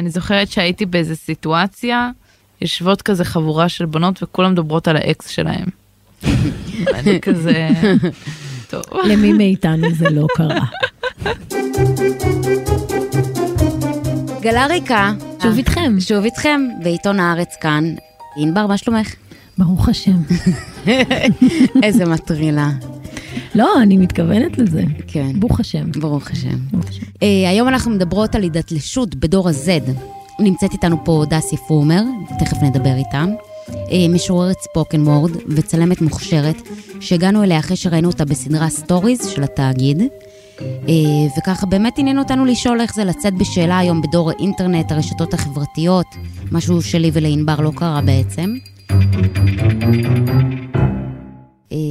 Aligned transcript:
אני 0.00 0.10
זוכרת 0.10 0.50
שהייתי 0.50 0.86
באיזה 0.86 1.16
סיטואציה, 1.16 2.10
יושבות 2.60 3.02
כזה 3.02 3.24
חבורה 3.24 3.68
של 3.68 3.86
בנות 3.86 4.22
וכולם 4.22 4.52
מדברות 4.52 4.88
על 4.88 4.96
האקס 4.96 5.28
שלהם. 5.28 5.66
אני 6.98 7.20
כזה, 7.20 7.68
טוב. 8.70 8.82
למי 9.04 9.32
מאיתנו 9.32 9.94
זה 9.94 10.10
לא 10.10 10.26
קרה. 10.34 10.66
גלה 14.40 14.66
ריקה. 14.66 15.12
שוב 15.42 15.56
איתכם. 15.56 16.00
שוב 16.00 16.24
איתכם, 16.24 16.60
בעיתון 16.82 17.20
הארץ 17.20 17.56
כאן. 17.60 17.94
ענבר, 18.36 18.66
מה 18.66 18.76
שלומך? 18.76 19.14
ברוך 19.58 19.88
השם. 19.88 20.22
איזה 21.82 22.04
מטרילה. 22.04 22.70
לא, 23.54 23.82
אני 23.82 23.96
מתכוונת 23.96 24.58
לזה. 24.58 24.82
כן. 25.06 25.40
ברוך 25.40 25.60
השם. 25.60 25.90
ברוך 25.92 26.30
השם. 26.30 26.58
אה, 27.22 27.50
היום 27.50 27.68
אנחנו 27.68 27.90
מדברות 27.90 28.34
על 28.34 28.42
הידתלשות 28.42 29.14
בדור 29.14 29.48
ה-Z. 29.48 29.90
נמצאת 30.40 30.72
איתנו 30.72 31.04
פה 31.04 31.24
דסי 31.30 31.56
פרומר, 31.56 32.02
תכף 32.38 32.62
נדבר 32.62 32.94
איתה. 32.96 33.24
אה, 33.68 34.06
משוררת 34.08 34.56
spoken 34.60 35.00
word 35.00 35.30
וצלמת 35.48 36.00
מוכשרת, 36.00 36.56
שהגענו 37.00 37.42
אליה 37.42 37.58
אחרי 37.58 37.76
שראינו 37.76 38.08
אותה 38.08 38.24
בסדרה 38.24 38.68
סטוריז 38.68 39.26
של 39.26 39.42
התאגיד. 39.42 40.02
אה, 40.60 40.94
וככה 41.38 41.66
באמת 41.66 41.98
עניין 41.98 42.18
אותנו 42.18 42.44
לשאול 42.44 42.80
איך 42.80 42.94
זה 42.94 43.04
לצאת 43.04 43.34
בשאלה 43.34 43.78
היום 43.78 44.02
בדור 44.02 44.30
האינטרנט, 44.30 44.92
הרשתות 44.92 45.34
החברתיות, 45.34 46.06
משהו 46.52 46.82
שלי 46.82 47.10
ולענבר 47.14 47.60
לא 47.60 47.72
קרה 47.76 48.00
בעצם. 48.00 48.56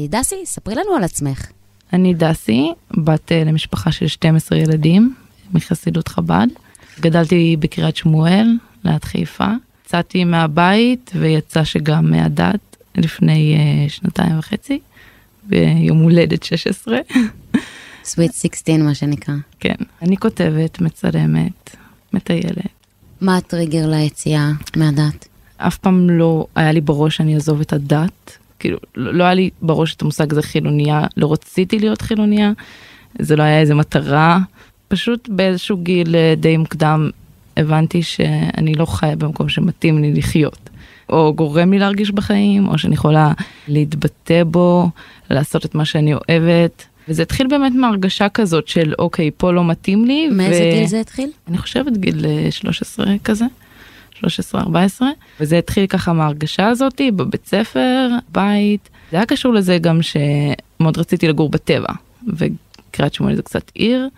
דסי, 0.09 0.35
ספרי 0.45 0.75
לנו 0.75 0.95
על 0.95 1.03
עצמך. 1.03 1.45
אני 1.93 2.13
דסי, 2.13 2.71
בת 2.97 3.31
אה, 3.31 3.43
למשפחה 3.43 3.91
של 3.91 4.07
12 4.07 4.57
ילדים 4.57 5.15
מחסידות 5.53 6.07
חב"ד. 6.07 6.47
גדלתי 6.99 7.55
בקריית 7.59 7.95
שמואל, 7.95 8.47
ליד 8.83 9.03
חיפה. 9.03 9.47
יצאתי 9.85 10.23
מהבית 10.23 11.11
ויצא 11.15 11.63
שגם 11.63 12.11
מהדת 12.11 12.77
לפני 12.97 13.57
uh, 13.57 13.91
שנתיים 13.91 14.39
וחצי, 14.39 14.79
ביום 15.43 15.97
הולדת 15.97 16.43
16. 16.43 16.97
סוויט 18.03 18.33
16 18.33 18.77
מה 18.77 18.95
שנקרא. 18.95 19.35
כן, 19.59 19.75
אני 20.01 20.17
כותבת, 20.17 20.81
מצלמת, 20.81 21.75
מטיילת. 22.13 22.55
מה 23.21 23.37
הטריגר 23.37 23.87
ליציאה 23.87 24.51
מהדת? 24.75 25.27
אף 25.57 25.77
פעם 25.77 26.09
לא 26.09 26.47
היה 26.55 26.71
לי 26.71 26.81
בראש 26.81 27.17
שאני 27.17 27.35
אעזוב 27.35 27.61
את 27.61 27.73
הדת. 27.73 28.37
כאילו, 28.59 28.77
לא 28.95 29.13
לא 29.13 29.23
היה 29.23 29.33
לי 29.33 29.49
בראש 29.61 29.95
את 29.95 30.01
המושג 30.01 30.31
הזה 30.31 30.41
חילוניה, 30.41 31.03
לא 31.17 31.33
רציתי 31.33 31.79
להיות 31.79 32.01
חילוניה, 32.01 32.51
זה 33.19 33.35
לא 33.35 33.43
היה 33.43 33.59
איזה 33.59 33.75
מטרה. 33.75 34.39
פשוט 34.87 35.29
באיזשהו 35.29 35.77
גיל 35.77 36.15
אה, 36.15 36.33
די 36.37 36.57
מוקדם 36.57 37.09
הבנתי 37.57 38.03
שאני 38.03 38.73
לא 38.75 38.85
חיה 38.85 39.15
במקום 39.15 39.49
שמתאים 39.49 40.01
לי 40.01 40.13
לחיות. 40.13 40.69
או 41.09 41.33
גורם 41.33 41.71
לי 41.71 41.79
להרגיש 41.79 42.11
בחיים, 42.11 42.67
או 42.67 42.77
שאני 42.77 42.93
יכולה 42.93 43.33
להתבטא 43.67 44.43
בו, 44.43 44.89
לעשות 45.29 45.65
את 45.65 45.75
מה 45.75 45.85
שאני 45.85 46.13
אוהבת. 46.13 46.85
וזה 47.07 47.21
התחיל 47.21 47.47
באמת 47.47 47.71
מהרגשה 47.75 48.29
כזאת 48.29 48.67
של 48.67 48.93
אוקיי, 48.99 49.31
פה 49.37 49.51
לא 49.51 49.65
מתאים 49.65 50.05
לי. 50.05 50.27
מאיזה 50.27 50.71
גיל 50.73 50.87
זה 50.87 50.99
התחיל? 50.99 51.29
אני 51.47 51.57
חושבת 51.57 51.97
גיל 51.97 52.25
אה, 52.25 52.51
13 52.51 53.05
כזה. 53.23 53.45
13-14 54.55 54.57
וזה 55.39 55.57
התחיל 55.57 55.87
ככה 55.87 56.13
מההרגשה 56.13 56.67
הזאתי 56.67 57.11
בבית 57.11 57.45
ספר 57.45 58.09
בית 58.31 58.89
זה 59.11 59.17
היה 59.17 59.25
קשור 59.25 59.53
לזה 59.53 59.77
גם 59.77 59.99
שמאוד 60.01 60.97
רציתי 60.97 61.27
לגור 61.27 61.49
בטבע 61.49 61.93
וקריית 62.27 63.13
שמואל 63.13 63.35
זה 63.35 63.41
קצת 63.41 63.71
עיר. 63.73 64.09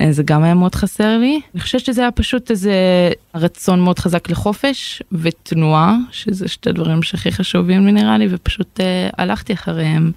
אה, 0.00 0.12
זה 0.12 0.22
גם 0.22 0.42
היה 0.42 0.54
מאוד 0.54 0.74
חסר 0.74 1.18
לי. 1.18 1.40
אני 1.54 1.60
חושבת 1.60 1.84
שזה 1.84 2.00
היה 2.00 2.10
פשוט 2.10 2.50
איזה 2.50 2.74
רצון 3.34 3.80
מאוד 3.80 3.98
חזק 3.98 4.30
לחופש 4.30 5.02
ותנועה, 5.12 5.96
שזה 6.10 6.48
שתי 6.48 6.72
דברים 6.72 7.02
שהכי 7.02 7.32
חשובים 7.32 7.86
לי 7.86 7.92
נראה 7.92 8.18
לי, 8.18 8.26
ופשוט 8.30 8.80
אה, 8.80 9.10
הלכתי 9.18 9.52
אחריהם 9.52 10.12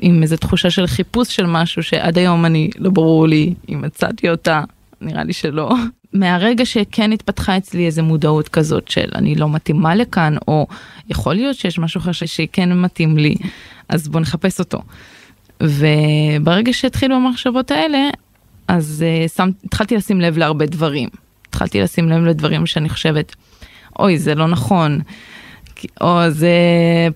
עם 0.00 0.22
איזה 0.22 0.36
תחושה 0.36 0.70
של 0.70 0.86
חיפוש 0.86 1.36
של 1.36 1.46
משהו 1.46 1.82
שעד 1.82 2.18
היום 2.18 2.44
אני, 2.44 2.70
לא 2.78 2.90
ברור 2.90 3.28
לי 3.28 3.54
אם 3.68 3.82
מצאתי 3.82 4.30
אותה, 4.30 4.62
נראה 5.00 5.24
לי 5.24 5.32
שלא. 5.32 5.74
מהרגע 6.12 6.66
שכן 6.66 7.12
התפתחה 7.12 7.56
אצלי 7.56 7.86
איזה 7.86 8.02
מודעות 8.02 8.48
כזאת 8.48 8.88
של 8.88 9.08
אני 9.14 9.34
לא 9.34 9.48
מתאימה 9.48 9.94
לכאן, 9.94 10.36
או 10.48 10.66
יכול 11.08 11.34
להיות 11.34 11.56
שיש 11.56 11.78
משהו 11.78 12.00
אחר 12.00 12.12
שכן 12.12 12.80
מתאים 12.80 13.18
לי, 13.18 13.34
אז 13.88 14.08
בוא 14.08 14.20
נחפש 14.20 14.58
אותו. 14.58 14.82
וברגע 15.62 16.72
שהתחילו 16.72 17.16
המחשבות 17.16 17.70
האלה, 17.70 17.98
אז 18.68 19.04
uh, 19.26 19.36
שם, 19.36 19.50
התחלתי 19.64 19.96
לשים 19.96 20.20
לב 20.20 20.38
להרבה 20.38 20.66
דברים. 20.66 21.08
התחלתי 21.48 21.80
לשים 21.80 22.08
לב 22.08 22.24
לדברים 22.24 22.66
שאני 22.66 22.88
חושבת, 22.88 23.36
אוי, 23.98 24.18
זה 24.18 24.34
לא 24.34 24.46
נכון. 24.46 25.00
או 26.00 26.30
זה, 26.30 26.48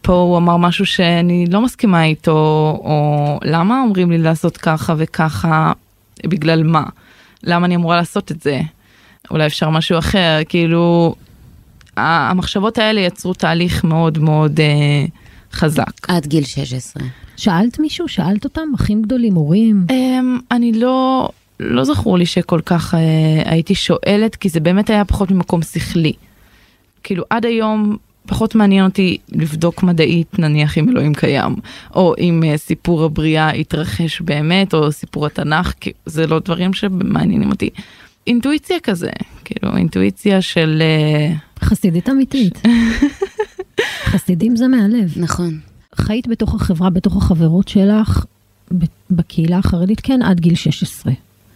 פה 0.03 0.13
הוא 0.13 0.39
אמר 0.39 0.57
משהו 0.57 0.87
שאני 0.87 1.47
לא 1.51 1.61
מסכימה 1.61 2.05
איתו, 2.05 2.33
או 2.85 3.39
למה 3.45 3.81
אומרים 3.81 4.11
לי 4.11 4.19
לעשות 4.19 4.57
ככה 4.57 4.95
וככה, 4.99 5.73
בגלל 6.27 6.63
מה? 6.63 6.85
למה 7.45 7.67
אני 7.67 7.77
אמורה 7.77 7.97
לעשות 7.97 8.31
את 8.31 8.43
זה? 8.43 8.61
אולי 9.31 9.47
אפשר 9.47 9.71
משהו 9.71 9.99
אחר, 9.99 10.39
כאילו, 10.49 11.15
המחשבות 11.97 12.79
האלה 12.79 13.01
יצרו 13.01 13.35
תהליך 13.35 13.85
מאוד 13.85 14.19
מאוד 14.19 14.61
uh, 14.61 15.11
חזק. 15.53 16.09
עד 16.09 16.27
גיל 16.27 16.45
16. 16.45 17.03
שאלת 17.37 17.79
מישהו? 17.79 18.09
שאלת 18.09 18.45
אותם? 18.45 18.69
אחים 18.75 19.03
גדולים, 19.03 19.35
הורים? 19.35 19.87
Um, 19.89 20.43
אני 20.51 20.73
לא, 20.73 21.29
לא 21.61 21.85
זכור 21.85 22.19
לי 22.19 22.27
שכל 22.27 22.61
כך 22.67 22.95
uh, 22.95 22.97
הייתי 23.45 23.75
שואלת, 23.75 24.37
כי 24.37 24.49
זה 24.49 24.61
באמת 24.61 24.91
היה 24.91 25.05
פחות 25.05 25.31
ממקום 25.31 25.63
שכלי. 25.63 26.13
כאילו 27.03 27.25
עד 27.31 27.47
היום 27.47 27.97
פחות 28.27 28.55
מעניין 28.55 28.85
אותי 28.85 29.19
לבדוק 29.33 29.83
מדעית 29.83 30.39
נניח 30.39 30.79
אם 30.79 30.89
אלוהים 30.89 31.15
קיים, 31.15 31.57
או 31.95 32.15
אם 32.19 32.43
uh, 32.43 32.57
סיפור 32.57 33.05
הבריאה 33.05 33.51
התרחש 33.51 34.21
באמת, 34.21 34.75
או 34.75 34.93
סיפור 34.93 35.27
התנ"ך, 35.27 35.73
כי 35.81 35.93
זה 36.07 36.27
לא 36.27 36.39
דברים 36.39 36.73
שמעניינים 36.73 37.51
אותי. 37.51 37.71
אינטואיציה 38.27 38.77
כזה, 38.83 39.11
כאילו 39.45 39.77
אינטואיציה 39.77 40.43
של... 40.43 40.83
Uh, 41.61 41.65
חסידית 41.65 42.09
אמיתית. 42.09 42.63
חסידים 44.13 44.57
זה 44.57 44.69
מהלב. 44.69 45.13
נכון. 45.17 45.59
חיית 45.95 46.29
בתוך 46.29 46.55
החברה, 46.55 46.91
בתוך 46.91 47.17
החברות 47.17 47.69
שלך, 47.69 48.25
ב- 48.79 48.85
בקהילה 49.11 49.59
החרדית, 49.59 50.01
כן, 50.01 50.23
עד 50.23 50.41
גיל 50.41 50.55
16. 50.55 51.13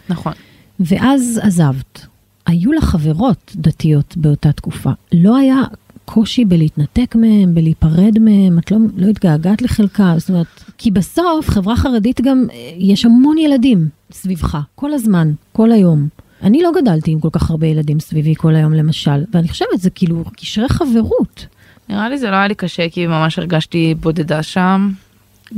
נכון. 0.08 0.32
ואז 0.80 1.40
עזבת. 1.42 2.06
היו 2.46 2.72
לך 2.72 2.84
חברות 2.84 3.52
דתיות 3.56 4.16
באותה 4.16 4.52
תקופה. 4.52 4.90
לא 5.12 5.36
היה 5.36 5.56
קושי 6.06 6.44
בלהתנתק 6.44 7.14
מהם, 7.14 7.54
בלהיפרד 7.54 8.18
מהם, 8.18 8.58
את 8.58 8.70
לא, 8.70 8.78
לא 8.96 9.06
התגעגעת 9.06 9.62
לחלקה, 9.62 10.14
זאת 10.18 10.28
אומרת, 10.28 10.46
כי 10.78 10.90
בסוף 10.90 11.50
חברה 11.50 11.76
חרדית 11.76 12.20
גם, 12.20 12.46
אה, 12.52 12.72
יש 12.78 13.04
המון 13.04 13.38
ילדים 13.38 13.88
סביבך, 14.12 14.58
כל 14.74 14.92
הזמן, 14.92 15.32
כל 15.52 15.72
היום. 15.72 16.08
אני 16.42 16.62
לא 16.62 16.70
גדלתי 16.80 17.10
עם 17.10 17.20
כל 17.20 17.28
כך 17.32 17.50
הרבה 17.50 17.66
ילדים 17.66 18.00
סביבי 18.00 18.34
כל 18.34 18.54
היום 18.54 18.72
למשל, 18.72 19.24
ואני 19.34 19.48
חושבת, 19.48 19.80
זה 19.80 19.90
כאילו 19.90 20.24
קשרי 20.36 20.68
חברות. 20.68 21.46
נראה 21.88 22.08
לי 22.08 22.18
זה 22.18 22.30
לא 22.30 22.36
היה 22.36 22.48
לי 22.48 22.54
קשה 22.54 22.88
כי 22.88 23.06
ממש 23.06 23.38
הרגשתי 23.38 23.94
בודדה 24.00 24.42
שם, 24.42 24.90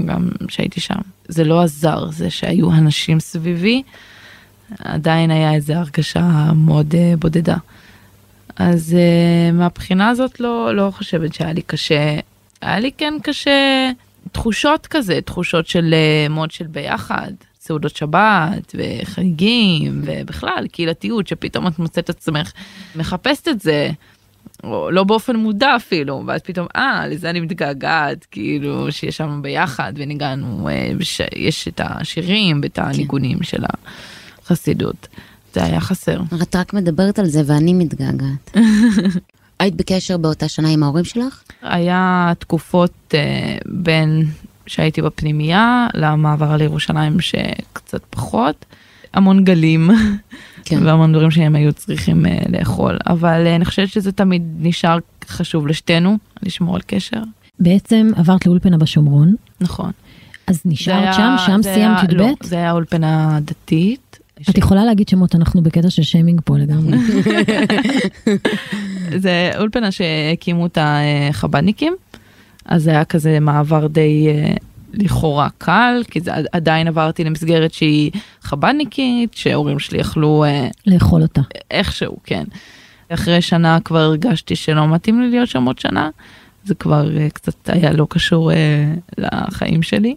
גם 0.07 0.29
שהייתי 0.49 0.81
שם. 0.81 0.99
זה 1.29 1.45
לא 1.45 1.63
עזר, 1.63 2.11
זה 2.11 2.31
שהיו 2.31 2.73
אנשים 2.73 3.21
סביבי, 3.21 3.83
עדיין 4.79 5.31
היה 5.31 5.55
איזו 5.55 5.73
הרגשה 5.73 6.53
מאוד 6.55 6.93
uh, 6.93 7.17
בודדה. 7.19 7.57
אז 8.59 8.97
uh, 8.97 9.53
מהבחינה 9.55 10.09
הזאת 10.09 10.41
לא, 10.41 10.75
לא 10.75 10.91
חושבת 10.91 11.35
שהיה 11.35 11.53
לי 11.53 11.63
קשה. 11.63 12.19
היה 12.61 12.79
לי 12.79 12.93
כן 12.93 13.15
קשה 13.23 13.91
תחושות 14.33 14.87
כזה, 14.87 15.21
תחושות 15.21 15.67
של 15.67 15.95
uh, 15.95 16.33
מאוד 16.33 16.51
של 16.51 16.67
ביחד. 16.67 17.33
סעודות 17.61 17.97
שבת 17.97 18.75
וחגים 18.75 20.03
ובכלל 20.05 20.67
קהילתיות 20.73 21.27
שפתאום 21.27 21.67
את 21.67 21.79
מוצאת 21.79 22.11
עצמך 22.11 22.53
מחפשת 22.97 23.49
את 23.49 23.61
זה 23.61 23.91
או 24.65 24.91
לא 24.91 25.05
באופן 25.05 25.37
מודע 25.37 25.77
אפילו, 25.77 26.23
ואז 26.27 26.41
פתאום, 26.41 26.67
אה, 26.77 27.07
לזה 27.07 27.31
אני 27.31 27.41
מתגעגעת, 27.41 28.27
כאילו, 28.31 28.93
שיש 28.93 29.17
שם 29.17 29.41
ביחד, 29.43 29.93
וניגענו, 29.97 30.69
אה. 30.69 30.93
יש 31.37 31.69
את 31.69 31.81
השירים 31.85 32.61
ואת 32.63 32.79
הניגונים 32.79 33.43
של 33.43 33.63
החסידות. 34.43 35.09
זה 35.55 35.65
היה 35.65 35.81
חסר. 35.81 36.21
את 36.43 36.57
רק 36.57 36.75
מדברת 36.75 37.19
על 37.19 37.27
זה 37.27 37.43
ואני 37.47 37.75
מתגעגעת. 37.75 38.57
היית 39.61 39.75
בקשר 39.75 40.17
באותה 40.17 40.49
שנה 40.49 40.69
עם 40.69 40.83
ההורים 40.83 41.05
שלך? 41.05 41.43
היה 41.63 42.33
תקופות 42.39 43.15
אה, 43.15 43.59
בין 43.67 44.27
שהייתי 44.67 45.03
בפנימייה 45.03 45.87
למעבר 45.95 46.57
לירושלים 46.57 47.21
שקצת 47.21 48.01
פחות, 48.11 48.65
המון 49.15 49.45
גלים. 49.45 49.91
כן. 50.65 50.87
והמון 50.87 51.13
דברים 51.13 51.31
שהם 51.31 51.55
היו 51.55 51.73
צריכים 51.73 52.27
uh, 52.27 52.29
לאכול, 52.49 52.99
אבל 53.07 53.45
uh, 53.47 53.57
אני 53.57 53.65
חושבת 53.65 53.89
שזה 53.89 54.13
תמיד 54.13 54.43
נשאר 54.59 54.99
חשוב 55.29 55.67
לשתינו, 55.67 56.19
לשמור 56.43 56.75
על 56.75 56.81
קשר. 56.87 57.21
בעצם 57.61 58.11
עברת 58.17 58.47
לאולפנה 58.47 58.79
בשומרון, 58.79 59.35
נכון. 59.61 59.91
אז 60.47 60.61
נשארת 60.65 61.03
היה- 61.03 61.13
שם, 61.13 61.35
שם 61.47 61.61
סיימת 61.63 62.03
י"ב? 62.03 62.13
לא, 62.17 62.27
זה 62.43 62.57
היה 62.57 62.73
אולפנה 62.73 63.39
דתית. 63.43 64.08
את 64.51 64.59
יכולה 64.59 64.85
להגיד 64.85 65.09
שמות, 65.09 65.35
אנחנו 65.35 65.63
בקטע 65.63 65.91
של 65.91 66.03
שיימינג 66.03 66.41
פה 66.45 66.59
לגמרי. 66.59 66.99
זה 69.25 69.51
אולפנה 69.59 69.91
שהקימו 69.91 70.63
אותה 70.63 70.83
אה, 70.83 71.29
חב"דניקים, 71.33 71.95
אז 72.65 72.83
זה 72.83 72.91
היה 72.91 73.05
כזה 73.05 73.41
מעבר 73.41 73.87
די 73.87 74.29
אה, 74.29 74.55
לכאורה 74.95 75.49
קל, 75.59 76.03
כי 76.11 76.21
זה 76.21 76.31
עדיין 76.53 76.89
עברתי 76.89 77.25
למסגרת 77.25 77.73
שהיא 77.73 78.11
חב"דניקית, 78.43 79.35
שההורים 79.35 79.79
שלי 79.79 79.99
יכלו 80.01 80.45
אה, 80.45 80.69
לאכול 80.87 81.23
אותה. 81.23 81.41
איכשהו, 81.71 82.17
כן. 82.25 82.45
אחרי 83.09 83.43
שנה 83.43 83.79
כבר 83.85 83.99
הרגשתי 83.99 84.57
שלא 84.57 84.89
מתאים 84.89 85.21
לי 85.21 85.31
להיות 85.31 85.49
שם 85.49 85.65
עוד 85.65 85.79
שנה, 85.79 86.11
זה 86.65 86.75
כבר 86.75 87.17
אה, 87.17 87.31
קצת 87.31 87.71
היה 87.71 87.93
לא 87.93 88.07
קשור 88.11 88.51
לחיים 89.19 89.83
שלי. 89.83 90.15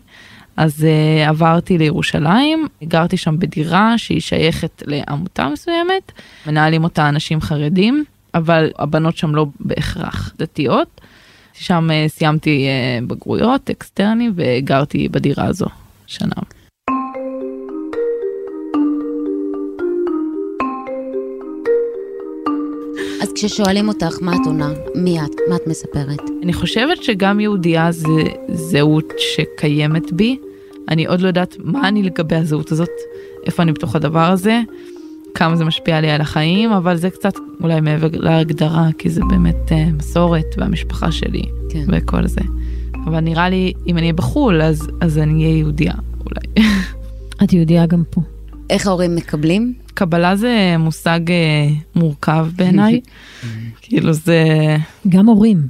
אז 0.58 0.82
uh, 0.82 1.30
עברתי 1.30 1.78
לירושלים, 1.78 2.68
גרתי 2.84 3.18
שם 3.18 3.40
בדירה 3.40 3.98
שהיא 3.98 4.22
שייכת 4.22 4.84
לעמותה 4.88 5.48
מסוימת, 5.54 6.12
מנהלים 6.48 6.84
אותה 6.84 7.10
אנשים 7.10 7.42
חרדים, 7.42 8.04
אבל 8.34 8.72
הבנות 8.80 9.18
שם 9.18 9.36
לא 9.36 9.46
בהכרח 9.60 10.34
דתיות. 10.38 11.02
שם 11.54 11.90
uh, 11.90 12.10
סיימתי 12.10 12.68
uh, 12.68 13.06
בגרויות, 13.08 13.70
אקסטרני, 13.70 14.30
וגרתי 14.36 15.10
בדירה 15.10 15.46
הזו 15.46 15.68
שנה. 16.08 16.61
אז 23.22 23.34
כששואלים 23.36 23.88
אותך 23.88 24.18
מה 24.22 24.36
את 24.36 24.46
עונה, 24.46 24.70
מי 24.96 25.20
את, 25.20 25.36
מה 25.50 25.56
את 25.56 25.68
מספרת? 25.68 26.22
אני 26.44 26.54
חושבת 26.54 27.04
שגם 27.04 27.40
יהודייה 27.40 27.92
זה 27.92 28.24
זהות 28.54 29.14
שקיימת 29.18 30.14
בי. 30.14 30.38
אני 30.90 31.06
עוד 31.06 31.22
לא 31.22 31.28
יודעת 31.28 31.58
מה 31.64 31.88
אני 31.88 32.04
לגבי 32.04 32.36
הזהות 32.36 32.72
הזאת, 32.72 32.90
איפה 33.46 33.64
אני 33.64 33.72
בתוך 33.72 33.96
הדבר 33.96 34.32
הזה, 34.32 34.62
כמה 35.36 35.56
זה 35.56 35.66
משפיע 35.66 36.02
לי 36.02 36.10
על 36.10 36.22
החיים, 36.22 36.72
אבל 36.72 36.96
זה 36.96 37.10
קצת 37.10 37.34
אולי 37.64 37.82
מעבר 37.82 38.08
להגדרה, 38.14 38.88
כי 38.98 39.10
זה 39.10 39.22
באמת 39.30 39.70
uh, 39.70 39.94
מסורת 39.98 40.56
והמשפחה 40.58 41.12
שלי 41.12 41.44
כן. 41.70 41.86
וכל 41.88 42.28
זה. 42.28 42.42
אבל 43.06 43.20
נראה 43.20 43.50
לי, 43.50 43.74
אם 43.88 43.98
אני 43.98 44.02
אהיה 44.02 44.14
בחו"ל, 44.14 44.62
אז, 44.62 44.88
אז 45.02 45.18
אני 45.18 45.44
אהיה 45.44 45.58
יהודייה, 45.58 45.94
אולי. 46.26 46.70
את 47.44 47.54
יהודייה 47.54 47.86
גם 47.86 48.04
פה. 48.10 48.22
איך 48.70 48.88
ההורים 48.88 49.16
מקבלים? 49.16 49.74
קבלה 50.02 50.36
זה 50.36 50.76
מושג 50.80 51.20
uh, 51.28 52.00
מורכב 52.00 52.48
בעיניי. 52.56 53.02
כאילו 53.82 54.14
זה... 54.14 54.46
גם 55.10 55.28
הורים, 55.28 55.68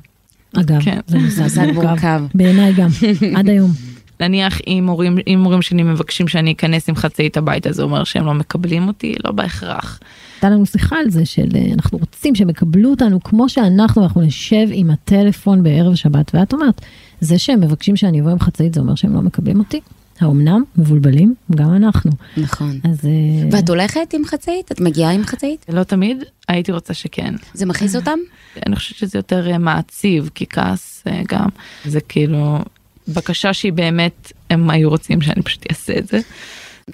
אגב. 0.58 0.82
כן. 0.82 1.00
זה 1.08 1.44
מושג 1.44 1.72
מורכב. 1.74 2.24
בעיניי 2.34 2.74
גם, 2.74 2.88
עד 3.38 3.50
היום. 3.50 3.72
נניח 4.20 4.60
אם 4.68 4.88
הורים, 4.88 5.18
אם 5.28 5.44
הורים 5.44 5.62
שלי 5.62 5.84
מבקשים 5.84 6.28
שאני 6.28 6.52
אכנס 6.52 6.90
עם 6.90 6.96
חצאית 6.96 7.38
הביתה, 7.38 7.72
זה 7.72 7.84
אומר 7.84 8.04
שהם 8.04 8.26
לא 8.26 8.34
מקבלים 8.34 8.88
אותי? 8.88 9.16
לא 9.26 9.32
בהכרח. 9.32 10.00
הייתה 10.36 10.50
לנו 10.50 10.66
שיחה 10.66 10.96
על 10.96 11.10
זה 11.10 11.26
של 11.26 11.48
אה, 11.56 11.74
אנחנו 11.74 11.98
רוצים 11.98 12.36
שהם 12.36 12.50
יקבלו 12.50 12.90
אותנו 12.90 13.24
כמו 13.24 13.50
שאנחנו, 13.50 14.04
אנחנו 14.04 14.22
נשב 14.22 14.68
עם 14.72 14.92
הטלפון 14.92 15.64
בערב 15.64 15.96
שבת, 15.96 16.32
ואת 16.34 16.54
אומרת, 16.54 16.82
זה 17.20 17.38
שהם 17.38 17.60
מבקשים 17.60 17.96
שאני 17.96 18.22
אבוא 18.22 18.32
עם 18.32 18.40
חצאית, 18.40 18.74
זה 18.74 18.82
אומר 18.82 18.96
שהם 18.96 19.14
לא 19.14 19.22
מקבלים 19.22 19.60
אותי? 19.60 19.80
האומנם? 20.24 20.64
מבולבלים? 20.78 21.36
גם 21.56 21.76
אנחנו. 21.76 22.12
נכון. 22.38 22.80
אז... 22.84 23.06
אה, 23.06 23.50
ואת 23.52 23.70
הולכת 23.70 24.14
עם 24.14 24.26
חצאית? 24.26 24.72
את 24.72 24.82
מגיעה 24.82 25.12
עם 25.12 25.24
חצאית? 25.24 25.66
לא 25.70 25.84
תמיד, 25.84 26.24
הייתי 26.48 26.72
רוצה 26.72 26.94
שכן. 26.94 27.34
זה 27.54 27.66
מכעיס 27.66 27.96
אותם? 27.96 28.20
אני 28.66 28.76
חושבת 28.76 28.98
שזה 28.98 29.18
יותר 29.18 29.52
אה, 29.52 29.58
מעציב, 29.58 30.30
כי 30.36 30.46
כעס 30.50 31.04
גם, 31.28 31.48
זה 31.86 32.02
כאילו, 32.02 32.60
בקשה 33.08 33.54
שהיא 33.54 33.74
באמת, 33.74 34.32
הם 34.50 34.70
היו 34.70 34.90
רוצים 34.90 35.22
שאני 35.22 35.42
פשוט 35.42 35.66
אעשה 35.72 35.98
את 35.98 36.08
זה. 36.08 36.20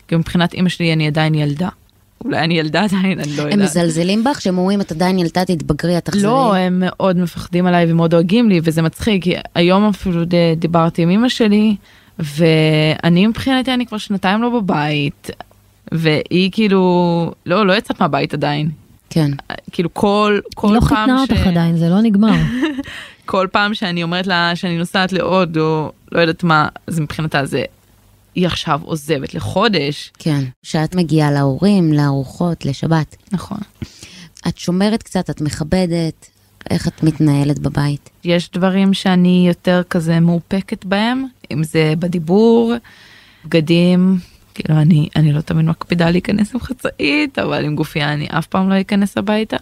כי 0.07 0.15
מבחינת 0.15 0.53
אמא 0.53 0.69
שלי 0.69 0.93
אני 0.93 1.07
עדיין 1.07 1.35
ילדה. 1.35 1.69
אולי 2.25 2.39
אני 2.39 2.59
ילדה 2.59 2.83
עדיין, 2.83 3.19
אני 3.19 3.37
לא 3.37 3.41
יודעת. 3.41 3.53
הם 3.53 3.59
מזלזלים 3.59 4.23
בך? 4.23 4.41
שהם 4.41 4.57
אומרים 4.57 4.81
את 4.81 4.91
עדיין 4.91 5.19
ילדה, 5.19 5.45
תתבגרי, 5.45 5.97
את 5.97 6.05
תחזרי? 6.05 6.23
לא, 6.23 6.55
הם 6.55 6.79
מאוד 6.85 7.17
מפחדים 7.17 7.65
עליי 7.65 7.91
ומאוד 7.91 8.11
דואגים 8.11 8.49
לי, 8.49 8.59
וזה 8.63 8.81
מצחיק, 8.81 9.23
כי 9.23 9.33
היום 9.55 9.89
אפילו 9.89 10.21
דיברתי 10.57 11.01
עם 11.01 11.09
אמא 11.09 11.29
שלי, 11.29 11.75
ואני 12.19 13.27
מבחינתי, 13.27 13.73
אני 13.73 13.85
כבר 13.85 13.97
שנתיים 13.97 14.41
לא 14.41 14.49
בבית, 14.49 15.29
והיא 15.91 16.51
כאילו, 16.51 17.31
לא, 17.45 17.67
לא 17.67 17.73
יצאת 17.73 18.01
מהבית 18.01 18.33
עדיין. 18.33 18.69
כן. 19.09 19.31
כאילו 19.71 19.93
כל, 19.93 20.39
כל 20.55 20.71
לא 20.73 20.79
פעם 20.79 20.89
ש... 20.89 20.91
לא 20.91 20.95
חיתנה 20.95 21.21
אותך 21.21 21.47
עדיין, 21.47 21.77
זה 21.77 21.89
לא 21.89 22.01
נגמר. 22.01 22.35
כל 23.25 23.47
פעם 23.51 23.73
שאני 23.73 24.03
אומרת 24.03 24.27
לה 24.27 24.51
שאני 24.55 24.77
נוסעת 24.77 25.11
לעוד, 25.11 25.57
או 25.57 25.91
לא 26.11 26.19
יודעת 26.19 26.43
מה, 26.43 26.67
אז 26.87 26.99
מבחינתה 26.99 27.45
זה, 27.45 27.63
היא 28.35 28.45
עכשיו 28.45 28.81
עוזבת 28.83 29.33
לחודש. 29.33 30.11
כן, 30.19 30.43
שאת 30.63 30.95
מגיעה 30.95 31.31
להורים, 31.31 31.93
לארוחות, 31.93 32.65
לשבת. 32.65 33.15
נכון. 33.31 33.57
את 34.47 34.57
שומרת 34.57 35.03
קצת, 35.03 35.29
את 35.29 35.41
מכבדת, 35.41 36.29
איך 36.69 36.87
את 36.87 37.03
מתנהלת 37.03 37.59
בבית? 37.59 38.09
יש 38.23 38.51
דברים 38.51 38.93
שאני 38.93 39.45
יותר 39.47 39.81
כזה 39.89 40.19
מאופקת 40.19 40.85
בהם, 40.85 41.25
אם 41.51 41.63
זה 41.63 41.93
בדיבור, 41.99 42.73
בגדים, 43.45 44.17
כאילו 44.53 44.79
אני, 44.79 45.09
אני 45.15 45.33
לא 45.33 45.41
תמיד 45.41 45.65
מקפידה 45.65 46.09
להיכנס 46.09 46.53
עם 46.53 46.59
חצאית, 46.59 47.39
אבל 47.39 47.65
עם 47.65 47.75
גופייה 47.75 48.13
אני 48.13 48.27
אף 48.29 48.47
פעם 48.47 48.69
לא 48.69 48.81
אכנס 48.81 49.17
הביתה. 49.17 49.57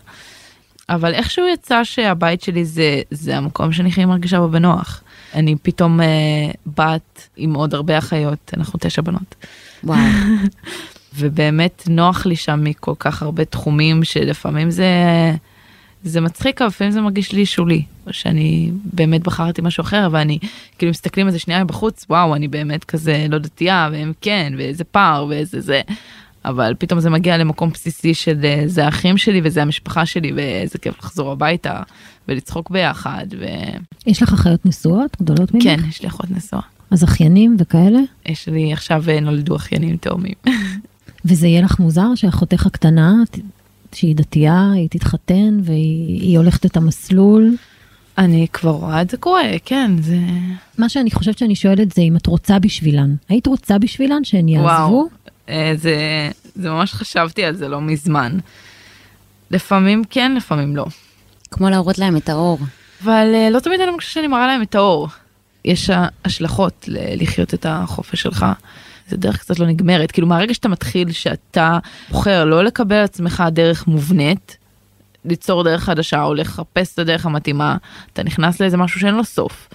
אבל 0.90 1.14
איכשהו 1.14 1.48
יצא 1.48 1.84
שהבית 1.84 2.42
שלי 2.42 2.66
זה, 2.66 3.02
זה 3.12 3.38
המקום 3.38 3.72
שאני 3.72 3.90
הכי 3.90 4.06
מרגישה 4.06 4.40
בו 4.40 4.50
בנוח. 4.50 5.04
אני 5.34 5.56
פתאום 5.62 6.02
אה, 6.02 6.52
בת 6.68 7.30
עם 7.38 7.54
עוד 7.54 7.74
הרבה 7.74 7.98
אחיות, 7.98 8.52
אנחנו 8.58 8.80
תשע 8.82 9.02
בנות. 9.02 9.36
וואו. 9.84 10.00
ובאמת 11.18 11.84
נוח 11.90 12.26
לי 12.26 12.36
שם 12.36 12.64
מכל 12.64 12.94
כך 13.00 13.22
הרבה 13.22 13.46
תחומים 13.46 14.04
שלפעמים 14.04 14.72
זה 14.72 14.86
זה 16.06 16.22
מצחיק 16.22 16.62
אבל 16.62 16.68
לפעמים 16.68 16.92
זה 16.92 17.02
מרגיש 17.02 17.31
לי 17.31 17.46
שולי 17.46 17.84
שאני 18.12 18.72
באמת 18.94 19.24
בחרתי 19.24 19.62
משהו 19.62 19.81
אחר 19.81 20.10
ואני 20.12 20.40
כאילו 20.78 20.90
מסתכלים 20.90 21.28
על 21.28 21.31
זה 21.31 21.40
שנייה 21.40 21.66
בחוץ 21.66 22.06
וואו 22.10 22.36
אני 22.36 22.48
באמת 22.48 22.84
כזה 22.84 23.25
לא 23.30 23.38
דתייה 23.38 23.90
והם 23.92 24.13
כן 24.22 24.54
ואיזה 24.57 24.84
פער 24.84 25.25
ואיזה 25.30 25.62
זה 25.62 25.81
אבל 26.46 26.74
פתאום 26.80 27.00
זה 27.00 27.10
מגיע 27.10 27.38
למקום 27.38 27.69
בסיסי 27.69 28.13
של 28.13 28.40
אה, 28.44 28.63
זה 28.66 28.86
האחים 28.86 29.18
שלי 29.18 29.42
וזה 29.44 29.62
המשפחה 29.62 30.06
שלי 30.06 30.31
ואיזה 30.31 30.78
כיף 30.78 31.00
לחזור 31.00 31.31
הביתה 31.31 31.81
ולצחוק 32.28 32.69
ביחד. 32.69 33.25
ו... 33.40 33.46
יש 34.08 34.24
לך 34.24 34.34
אחיות 34.34 34.66
נשואות 34.66 35.18
גדולות 35.22 35.54
ממך? 35.54 35.63
כן, 35.63 35.80
יש 35.90 36.01
לי 36.01 36.08
אחות 36.08 36.31
נשואה. 36.31 36.62
אז 36.92 37.04
אחיינים 37.04 37.56
וכאלה? 37.60 38.00
יש 38.25 38.48
לי 38.50 38.74
עכשיו 38.74 39.04
אה, 39.08 39.19
נולדו 39.19 39.56
אחיינים 39.56 39.98
תאומים. 39.98 40.34
וזה 41.25 41.48
יהיה 41.48 41.62
לך 41.62 41.80
מוזר 41.80 42.16
שאחותך 42.16 42.66
הקטנה, 42.66 43.13
שהיא 43.94 44.16
דתייה, 44.16 44.72
היא 44.76 44.90
תתחתן 44.90 45.60
והיא 45.64 46.38
הולכת 46.38 46.66
את 46.66 46.78
המסלול? 46.78 47.56
אני 48.18 48.48
כבר 48.54 48.72
רואה 48.72 49.01
את 49.01 49.10
זה 49.10 49.18
קורה, 49.18 49.44
כן, 49.65 49.92
זה... 50.01 50.18
מה 50.77 50.89
שאני 50.89 51.12
חושבת 51.12 51.38
שאני 51.38 51.56
שואלת 51.56 51.92
זה 51.92 52.01
אם 52.01 52.15
את 52.15 52.27
רוצה 52.27 52.60
בשבילן. 52.60 53.15
היית 53.30 53.48
רוצה 53.48 53.77
בשבילן 53.77 54.24
שהן 54.24 54.48
יעזבו? 54.48 54.68
וואו, 54.68 55.08
אה, 55.50 55.74
זה, 55.75 55.98
זה 56.56 56.70
ממש 56.70 56.94
חשבתי 56.94 57.44
על 57.44 57.56
זה 57.56 57.68
לא 57.68 57.82
מזמן. 57.82 58.38
לפעמים 59.51 60.04
כן, 60.10 60.36
לפעמים 60.36 60.75
לא. 60.75 60.86
כמו 61.51 61.70
להראות 61.70 61.98
להם 61.98 62.18
את 62.18 62.30
האור. 62.30 62.60
אבל 63.04 63.32
אה, 63.34 63.50
לא 63.50 63.60
תמיד 63.60 63.82
אני 63.82 63.92
מרגישה 63.92 64.12
שאני 64.12 64.27
מראה 64.27 64.48
להם 64.48 64.62
את 64.62 64.75
האור. 64.75 65.08
יש 65.65 65.89
השלכות 66.25 66.89
לחיות 66.92 67.54
את 67.54 67.65
החופש 67.70 68.22
שלך. 68.22 68.46
זה 69.08 69.18
דרך 69.18 69.40
קצת 69.40 69.60
לא 69.60 69.68
נגמרת, 69.68 70.12
כאילו 70.12 70.28
מהרגע 70.28 70.54
שאתה 70.54 70.70
מתחיל 70.70 71.12
שאתה 71.12 71.80
בוחר 72.10 72.46
לא 72.46 72.64
לקבל 72.64 73.04
עצמך 73.04 73.44
דרך 73.52 73.88
מובנית, 73.88 74.58
ליצור 75.26 75.64
דרך 75.64 75.84
חדשה 75.84 76.24
או 76.24 76.34
לחפש 76.34 76.94
את 76.94 77.00
הדרך 77.00 77.26
המתאימה, 77.26 77.78
אתה 78.14 78.24
נכנס 78.24 78.62
לאיזה 78.62 78.78
משהו 78.78 79.00
שאין 79.00 79.16
לו 79.16 79.24
סוף. 79.24 79.70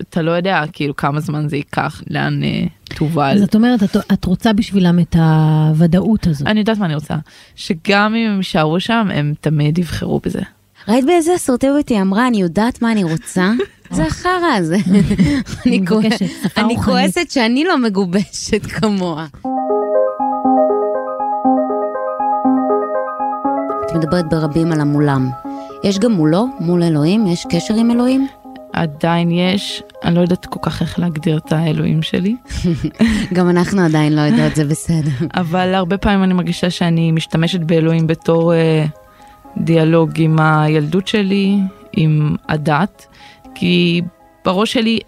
אתה 0.00 0.22
לא 0.22 0.30
יודע 0.30 0.64
כאילו 0.72 0.96
כמה 0.96 1.20
זמן 1.20 1.48
זה 1.48 1.56
ייקח, 1.56 2.02
לאן 2.10 2.44
אה, 2.44 2.64
תובל. 2.96 3.38
זאת 3.38 3.54
אומרת, 3.54 3.82
את, 3.82 3.96
את 4.12 4.24
רוצה 4.24 4.52
בשבילם 4.52 4.98
את 4.98 5.16
הוודאות 5.16 6.26
הזאת. 6.26 6.46
אני 6.46 6.60
יודעת 6.60 6.78
מה 6.78 6.86
אני 6.86 6.94
רוצה, 6.94 7.14
שגם 7.56 8.14
אם 8.14 8.30
הם 8.30 8.36
יישארו 8.36 8.80
שם, 8.80 9.08
הם 9.14 9.34
תמיד 9.40 9.78
יבחרו 9.78 10.20
בזה. 10.24 10.40
ראית 10.88 11.04
באיזה 11.04 11.34
אסרטיביות 11.34 11.88
היא 11.88 12.00
אמרה, 12.00 12.26
אני 12.26 12.40
יודעת 12.40 12.82
מה 12.82 12.92
אני 12.92 13.04
רוצה? 13.04 13.50
זה 13.96 14.04
החרא 14.04 14.56
הזה. 14.56 14.76
אני 16.56 16.76
כועסת 16.84 17.30
שאני 17.30 17.64
לא 17.64 17.78
מגובשת 17.78 18.66
כמוה. 18.66 19.26
את 23.86 23.92
מדברת 23.94 24.28
ברבים 24.28 24.72
על 24.72 24.80
המולם. 24.80 25.30
יש 25.84 25.98
גם 25.98 26.12
מולו, 26.12 26.46
מול 26.60 26.82
אלוהים? 26.82 27.26
יש 27.26 27.46
קשר 27.50 27.74
עם 27.74 27.90
אלוהים? 27.90 28.26
עדיין 28.72 29.30
יש, 29.30 29.82
אני 30.04 30.14
לא 30.14 30.20
יודעת 30.20 30.46
כל 30.46 30.58
כך 30.62 30.82
איך 30.82 30.98
להגדיר 30.98 31.38
את 31.38 31.52
האלוהים 31.52 32.02
שלי. 32.02 32.36
גם 33.34 33.50
אנחנו 33.50 33.84
עדיין 33.84 34.12
לא 34.12 34.20
יודעות, 34.20 34.56
זה 34.56 34.64
בסדר. 34.64 35.26
אבל 35.34 35.74
הרבה 35.74 35.98
פעמים 35.98 36.22
אני 36.22 36.34
מרגישה 36.34 36.70
שאני 36.70 37.12
משתמשת 37.12 37.60
באלוהים 37.60 38.06
בתור 38.06 38.52
uh, 38.52 39.01
דיאלוג 39.56 40.10
עם 40.16 40.38
הילדות 40.40 41.08
שלי, 41.08 41.58
עם 41.92 42.36
הדת, 42.48 43.06
כי 43.54 44.02
בראש 44.44 44.72
שלי 44.72 44.98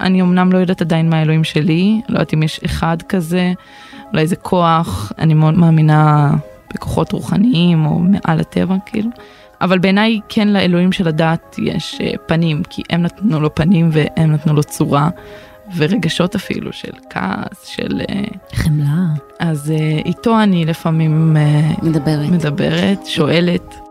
אני 0.00 0.22
אמנם 0.22 0.52
לא 0.52 0.58
יודעת 0.58 0.80
עדיין 0.80 1.10
מה 1.10 1.16
האלוהים 1.16 1.44
שלי, 1.44 2.00
לא 2.08 2.14
יודעת 2.14 2.34
אם 2.34 2.42
יש 2.42 2.60
אחד 2.64 2.96
כזה, 3.08 3.52
אולי 4.10 4.22
איזה 4.22 4.36
כוח, 4.36 5.12
אני 5.18 5.34
מאוד 5.34 5.54
מאמינה 5.54 6.30
בכוחות 6.74 7.12
רוחניים 7.12 7.86
או 7.86 7.98
מעל 7.98 8.40
הטבע 8.40 8.76
כאילו, 8.86 9.10
אבל 9.60 9.78
בעיניי 9.78 10.20
כן 10.28 10.48
לאלוהים 10.48 10.92
של 10.92 11.08
הדת 11.08 11.56
יש 11.58 11.98
אה, 12.00 12.12
פנים, 12.26 12.62
כי 12.70 12.82
הם 12.90 13.02
נתנו 13.02 13.40
לו 13.40 13.54
פנים 13.54 13.88
והם 13.92 14.32
נתנו 14.32 14.54
לו 14.54 14.62
צורה. 14.62 15.08
ורגשות 15.76 16.34
אפילו 16.34 16.72
של 16.72 16.92
כעס, 17.10 17.66
של... 17.66 18.00
אה, 18.08 18.24
חמלה. 18.52 19.06
אז 19.38 19.70
אה, 19.70 19.98
איתו 20.04 20.42
אני 20.42 20.64
לפעמים 20.64 21.36
מדברת. 21.82 22.30
מדברת, 22.30 23.06
שואלת. 23.06 23.89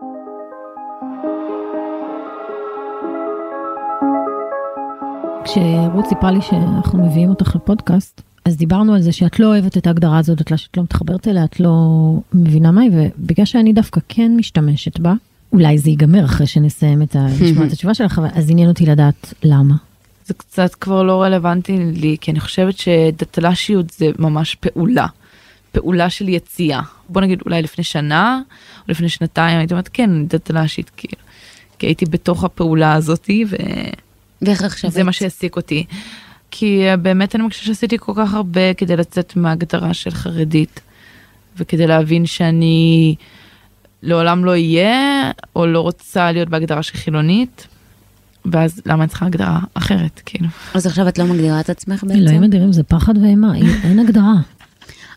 כשרות 5.51 6.05
סיפרה 6.05 6.31
לי 6.31 6.41
שאנחנו 6.41 7.05
מביאים 7.05 7.29
אותך 7.29 7.55
לפודקאסט, 7.55 8.21
אז 8.45 8.57
דיברנו 8.57 8.93
על 8.93 9.01
זה 9.01 9.11
שאת 9.11 9.39
לא 9.39 9.47
אוהבת 9.47 9.77
את 9.77 9.87
ההגדרה 9.87 10.17
הזאת, 10.17 10.41
את 10.41 10.51
לא- 10.51 10.57
שאת 10.57 10.77
לא 10.77 10.83
מתחברת 10.83 11.27
אליה, 11.27 11.43
את 11.43 11.59
לא 11.59 11.73
מבינה 12.33 12.71
מה 12.71 12.81
היא, 12.81 12.91
ובגלל 12.93 13.45
שאני 13.45 13.73
דווקא 13.73 14.01
כן 14.09 14.31
משתמשת 14.37 14.99
בה, 14.99 15.13
אולי 15.53 15.77
זה 15.77 15.89
ייגמר 15.89 16.25
אחרי 16.25 16.47
שנסיים 16.47 17.01
את 17.01 17.15
ה... 17.15 17.27
לשמוע 17.41 17.65
את 17.65 17.71
התשובה 17.71 17.93
שלך, 17.93 18.21
אז 18.33 18.49
עניין 18.49 18.69
אותי 18.69 18.85
לדעת 18.85 19.33
למה. 19.43 19.75
זה 20.25 20.33
קצת 20.33 20.75
כבר 20.75 21.03
לא 21.03 21.21
רלוונטי 21.21 21.77
לי, 21.77 22.17
כי 22.21 22.31
אני 22.31 22.39
חושבת 22.39 22.77
שדתל"שיות 22.77 23.89
זה 23.89 24.09
ממש 24.19 24.55
פעולה. 24.55 25.07
פעולה 25.71 26.09
של 26.09 26.29
יציאה. 26.29 26.81
בוא 27.09 27.21
נגיד 27.21 27.41
אולי 27.45 27.61
לפני 27.61 27.83
שנה, 27.83 28.41
או 28.77 28.83
לפני 28.87 29.09
שנתיים, 29.09 29.57
הייתי 29.57 29.73
אומרת, 29.73 29.89
כן, 29.93 30.25
דתל"שית, 30.27 30.91
כאילו. 30.97 31.23
כי 31.79 31.85
הייתי 31.85 32.05
בתוך 32.05 32.43
הפעולה 32.43 32.93
הזאתי, 32.93 33.45
ואיך 34.41 34.63
עכשיו? 34.63 34.89
וזה 34.89 35.03
מה 35.03 35.11
שהעסיק 35.11 35.55
אותי. 35.55 35.85
כי 36.51 36.87
אה, 36.87 36.97
באמת 36.97 37.35
אני 37.35 37.43
מרגישה 37.43 37.65
שעשיתי 37.65 37.97
כל 37.99 38.13
כך 38.15 38.33
הרבה 38.33 38.73
כדי 38.73 38.95
לצאת 38.95 39.35
מההגדרה 39.35 39.93
של 39.93 40.11
חרדית, 40.11 40.79
וכדי 41.57 41.87
להבין 41.87 42.25
שאני 42.25 43.15
לעולם 44.03 44.45
לא 44.45 44.51
אהיה, 44.51 45.31
או 45.55 45.67
לא 45.67 45.81
רוצה 45.81 46.31
להיות 46.31 46.49
בהגדרה 46.49 46.83
של 46.83 46.97
חילונית, 46.97 47.67
ואז 48.45 48.81
למה 48.85 49.03
אני 49.03 49.09
צריכה 49.09 49.25
הגדרה 49.25 49.59
אחרת, 49.73 50.21
כאילו. 50.25 50.47
אז 50.73 50.85
עכשיו 50.85 51.07
את 51.07 51.17
לא 51.17 51.25
מגדירה 51.25 51.59
את 51.59 51.69
עצמך 51.69 52.03
בעצם? 52.03 52.19
אלוהים 52.19 52.43
אדירים 52.43 52.71
זה 52.71 52.83
פחד 52.83 53.17
ואימה, 53.17 53.55
אין 53.83 53.99
הגדרה. 53.99 54.33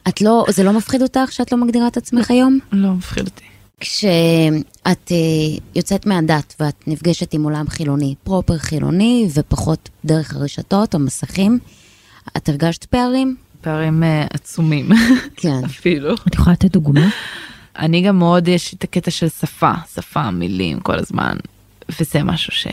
את 0.09 0.21
לא, 0.21 0.45
זה 0.49 0.65
לא 0.65 0.73
מפחיד 0.73 1.03
אותך 1.03 1.33
שאת 1.33 1.53
לא 1.53 1.59
מגדירה 1.59 1.87
את 1.87 1.97
עצמך 1.97 2.31
היום? 2.31 2.59
לא 2.73 2.93
מפחיד 2.93 3.25
אותי. 3.25 3.45
כשאת 3.81 5.13
אה, 5.13 5.17
יוצאת 5.75 6.07
מהדת 6.07 6.55
ואת 6.61 6.89
נפגשת 6.89 7.35
עם 7.35 7.43
עולם 7.43 7.69
חילוני, 7.69 8.15
פרופר 8.25 8.59
חילוני 8.59 9.29
ופחות 9.35 9.89
דרך 10.05 10.35
הרשתות, 10.35 10.95
המסכים, 10.95 11.59
את 12.37 12.49
הרגשת 12.49 12.85
פערים? 12.85 13.37
פערים 13.61 14.03
אה, 14.03 14.27
עצומים, 14.31 14.89
כן. 15.37 15.65
אפילו. 15.71 16.15
את 16.15 16.35
יכולה 16.35 16.53
לתת 16.53 16.71
דוגמה? 16.71 17.09
אני 17.79 18.03
גם 18.03 18.19
מאוד, 18.19 18.49
יש 18.49 18.75
את 18.75 18.85
הקטע 18.85 19.11
של 19.11 19.29
שפה, 19.29 19.73
שפה, 19.95 20.31
מילים, 20.31 20.81
כל 20.81 20.99
הזמן, 20.99 21.37
וזה 22.01 22.23
משהו 22.23 22.53
ש... 22.53 22.67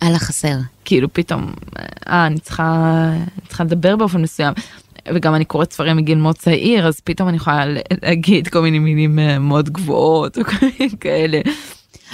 היה 0.00 0.10
לך 0.10 0.22
חסר. 0.22 0.56
כאילו 0.84 1.12
פתאום, 1.12 1.52
אה, 2.08 2.26
אני 2.26 2.38
צריכה, 2.38 3.02
אני 3.12 3.46
צריכה 3.48 3.64
לדבר 3.64 3.96
באופן 3.96 4.22
מסוים. 4.22 4.54
וגם 5.08 5.34
אני 5.34 5.44
קוראת 5.44 5.72
ספרים 5.72 5.96
מגיל 5.96 6.18
מאוד 6.18 6.36
צעיר, 6.36 6.86
אז 6.86 7.00
פתאום 7.00 7.28
אני 7.28 7.36
יכולה 7.36 7.64
להגיד 8.02 8.48
כל 8.48 8.60
מיני 8.60 8.78
מילים 8.78 9.18
אה, 9.18 9.38
מאוד 9.38 9.70
גבוהות, 9.70 10.38
או 10.38 10.42
כאלה. 11.00 11.40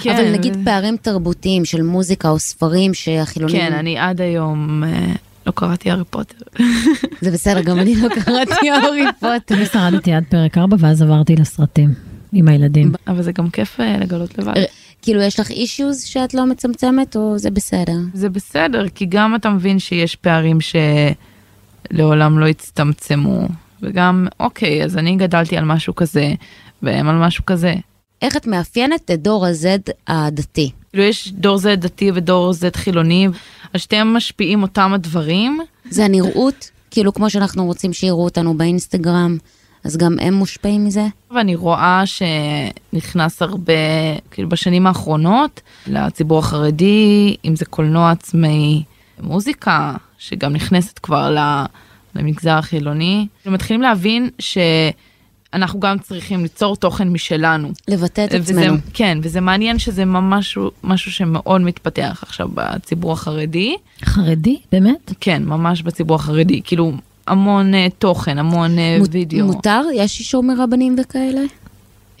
כן, 0.01 0.15
אבל 0.15 0.31
נגיד 0.31 0.57
פערים 0.65 0.97
תרבותיים 0.97 1.65
של 1.65 1.81
מוזיקה 1.81 2.29
או 2.29 2.39
ספרים 2.39 2.93
שהחילונים... 2.93 3.55
כן, 3.55 3.73
אני 3.73 3.97
עד 3.97 4.21
היום 4.21 4.83
אה, 4.83 5.13
לא 5.47 5.51
קראתי 5.51 5.91
הארי 5.91 6.03
פוטר. 6.09 6.35
זה 7.21 7.31
בסדר, 7.31 7.61
גם 7.61 7.79
אני 7.79 7.95
לא 7.95 8.09
קראתי 8.09 8.69
הארי 8.69 9.03
פוטר. 9.19 9.55
אני 9.55 9.65
שרדתי 9.65 10.13
עד 10.13 10.23
פרק 10.29 10.57
4 10.57 10.77
ואז 10.79 11.01
עברתי 11.01 11.35
לסרטים 11.35 11.93
עם 12.33 12.47
הילדים. 12.47 12.91
אבל 13.07 13.21
זה 13.21 13.31
גם 13.31 13.49
כיף 13.49 13.79
אה, 13.79 13.97
לגלות 13.97 14.37
לבד. 14.37 14.53
כאילו, 15.01 15.21
יש 15.21 15.39
לך 15.39 15.49
אישיוז 15.49 16.03
שאת 16.03 16.33
לא 16.33 16.45
מצמצמת, 16.45 17.15
או 17.15 17.37
זה 17.37 17.51
בסדר? 17.51 17.93
זה 18.13 18.29
בסדר, 18.29 18.89
כי 18.89 19.05
גם 19.05 19.35
אתה 19.35 19.49
מבין 19.49 19.79
שיש 19.79 20.15
פערים 20.15 20.61
שלעולם 21.93 22.39
לא 22.39 22.45
יצטמצמו, 22.45 23.47
וגם, 23.81 24.27
אוקיי, 24.39 24.83
אז 24.83 24.97
אני 24.97 25.15
גדלתי 25.15 25.57
על 25.57 25.65
משהו 25.65 25.95
כזה, 25.95 26.33
והם 26.81 27.09
על 27.09 27.15
משהו 27.15 27.45
כזה. 27.45 27.75
איך 28.21 28.37
את 28.37 28.47
מאפיינת 28.47 29.11
את 29.11 29.21
דור 29.21 29.45
ה-Z 29.45 29.91
הדתי? 30.07 30.71
כאילו 30.89 31.03
יש 31.03 31.31
דור 31.31 31.57
Z 31.57 31.75
דתי 31.75 32.11
ודור 32.13 32.51
Z 32.51 32.77
חילוני, 32.77 33.27
אז 33.73 33.81
שתיהם 33.81 34.13
משפיעים 34.13 34.61
אותם 34.61 34.93
הדברים. 34.93 35.59
זה 35.89 36.05
הנראות? 36.05 36.69
כאילו, 36.91 37.13
כמו 37.13 37.29
שאנחנו 37.29 37.65
רוצים 37.65 37.93
שיראו 37.93 38.23
אותנו 38.23 38.57
באינסטגרם, 38.57 39.37
אז 39.83 39.97
גם 39.97 40.15
הם 40.21 40.33
מושפעים 40.33 40.85
מזה? 40.85 41.07
ואני 41.31 41.55
רואה 41.55 42.03
שנכנס 42.05 43.41
הרבה, 43.41 43.73
כאילו 44.31 44.49
בשנים 44.49 44.87
האחרונות, 44.87 45.61
לציבור 45.87 46.39
החרדי, 46.39 47.35
אם 47.45 47.55
זה 47.55 47.65
קולנוע 47.65 48.11
עצמאי, 48.11 48.83
מוזיקה, 49.21 49.93
שגם 50.17 50.53
נכנסת 50.53 50.99
כבר 50.99 51.35
למגזר 52.15 52.51
החילוני. 52.57 53.27
מתחילים 53.45 53.81
להבין 53.81 54.29
שאנחנו 54.39 55.79
גם 55.79 55.99
צריכים 55.99 56.41
ליצור 56.43 56.75
תוכן 56.75 57.09
משלנו. 57.09 57.71
לבטא 57.87 58.25
את 58.25 58.29
וזה, 58.33 58.53
עצמנו. 58.61 58.77
כן, 58.93 59.17
וזה 59.21 59.41
מעניין 59.41 59.79
שזה 59.79 60.05
ממש 60.05 60.57
משהו 60.83 61.11
שמאוד 61.11 61.61
מתפתח 61.61 62.19
עכשיו 62.21 62.49
בציבור 62.53 63.11
החרדי. 63.13 63.75
חרדי, 64.05 64.59
באמת? 64.71 65.13
כן, 65.19 65.43
ממש 65.45 65.81
בציבור 65.81 66.15
החרדי. 66.15 66.61
כאילו, 66.63 66.91
המון 67.27 67.73
uh, 67.73 67.77
תוכן, 67.99 68.37
המון 68.37 68.71
uh, 68.77 68.99
מות- 68.99 69.09
וידאו. 69.11 69.45
מותר? 69.45 69.81
יש 69.95 70.19
אישור 70.19 70.43
מרבנים 70.43 70.95
וכאלה? 71.01 71.41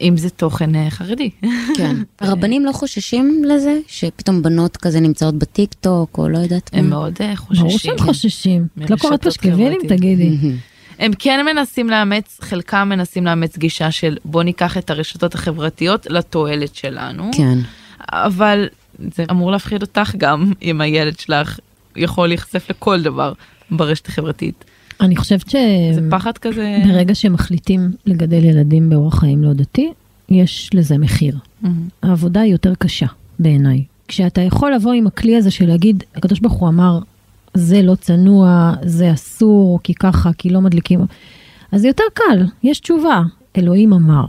אם 0.01 0.17
זה 0.17 0.29
תוכן 0.29 0.75
uh, 0.75 0.89
חרדי. 0.89 1.29
כן. 1.77 1.95
רבנים 2.21 2.65
לא 2.65 2.71
חוששים 2.71 3.41
לזה? 3.45 3.79
שפתאום 3.87 4.41
בנות 4.41 4.77
כזה 4.77 4.99
נמצאות 4.99 5.35
בטיק 5.35 5.73
טוק, 5.73 6.17
או 6.17 6.29
לא 6.29 6.37
יודעת 6.37 6.69
הם 6.73 6.83
מה? 6.83 6.89
מאוד 6.89 7.13
uh, 7.13 7.35
חוששים. 7.35 7.65
ברור 7.65 7.77
שהם 7.77 7.97
חוששים. 7.97 8.67
את 8.83 8.89
לא 8.89 8.95
קוראת 8.95 9.27
פשקווילים. 9.27 9.79
תגידי. 9.87 10.37
הם 10.99 11.11
כן 11.19 11.45
מנסים 11.45 11.89
לאמץ, 11.89 12.37
חלקם 12.41 12.89
מנסים 12.89 13.25
לאמץ 13.25 13.57
גישה 13.57 13.91
של 13.91 14.17
בוא 14.25 14.43
ניקח 14.43 14.77
את 14.77 14.89
הרשתות 14.89 15.35
החברתיות 15.35 16.07
לתועלת 16.09 16.75
שלנו. 16.75 17.31
כן. 17.37 17.57
אבל 18.11 18.67
זה 19.15 19.25
אמור 19.31 19.51
להפחיד 19.51 19.81
אותך 19.81 20.15
גם 20.17 20.51
אם 20.61 20.81
הילד 20.81 21.19
שלך 21.19 21.59
יכול 21.95 22.27
להיחשף 22.27 22.69
לכל 22.69 23.01
דבר 23.01 23.33
ברשת 23.71 24.07
החברתית. 24.07 24.65
אני 25.01 25.15
חושבת 25.15 25.49
זה 25.93 26.01
פחד 26.09 26.37
כזה. 26.37 26.81
שברגע 26.85 27.15
שמחליטים 27.15 27.91
לגדל 28.05 28.43
ילדים 28.43 28.89
באורח 28.89 29.19
חיים 29.19 29.43
לא 29.43 29.53
דתי, 29.53 29.91
יש 30.29 30.69
לזה 30.73 30.97
מחיר. 30.97 31.37
מהמם. 31.61 31.87
העבודה 32.03 32.41
היא 32.41 32.51
יותר 32.51 32.75
קשה 32.75 33.05
בעיניי. 33.39 33.83
כשאתה 34.07 34.41
יכול 34.41 34.73
לבוא 34.73 34.93
עם 34.93 35.07
הכלי 35.07 35.37
הזה 35.37 35.51
של 35.51 35.67
להגיד, 35.67 36.03
הקדוש 36.15 36.39
ברוך 36.39 36.53
הוא 36.53 36.69
אמר, 36.69 36.99
זה 37.53 37.81
לא 37.81 37.95
צנוע, 37.95 38.73
זה 38.83 39.13
אסור, 39.13 39.79
כי 39.83 39.93
ככה, 39.93 40.33
כי 40.37 40.49
לא 40.49 40.61
מדליקים, 40.61 40.99
אז 41.71 41.81
זה 41.81 41.87
יותר 41.87 42.03
קל, 42.13 42.45
יש 42.63 42.79
תשובה, 42.79 43.21
אלוהים 43.57 43.93
אמר. 43.93 44.25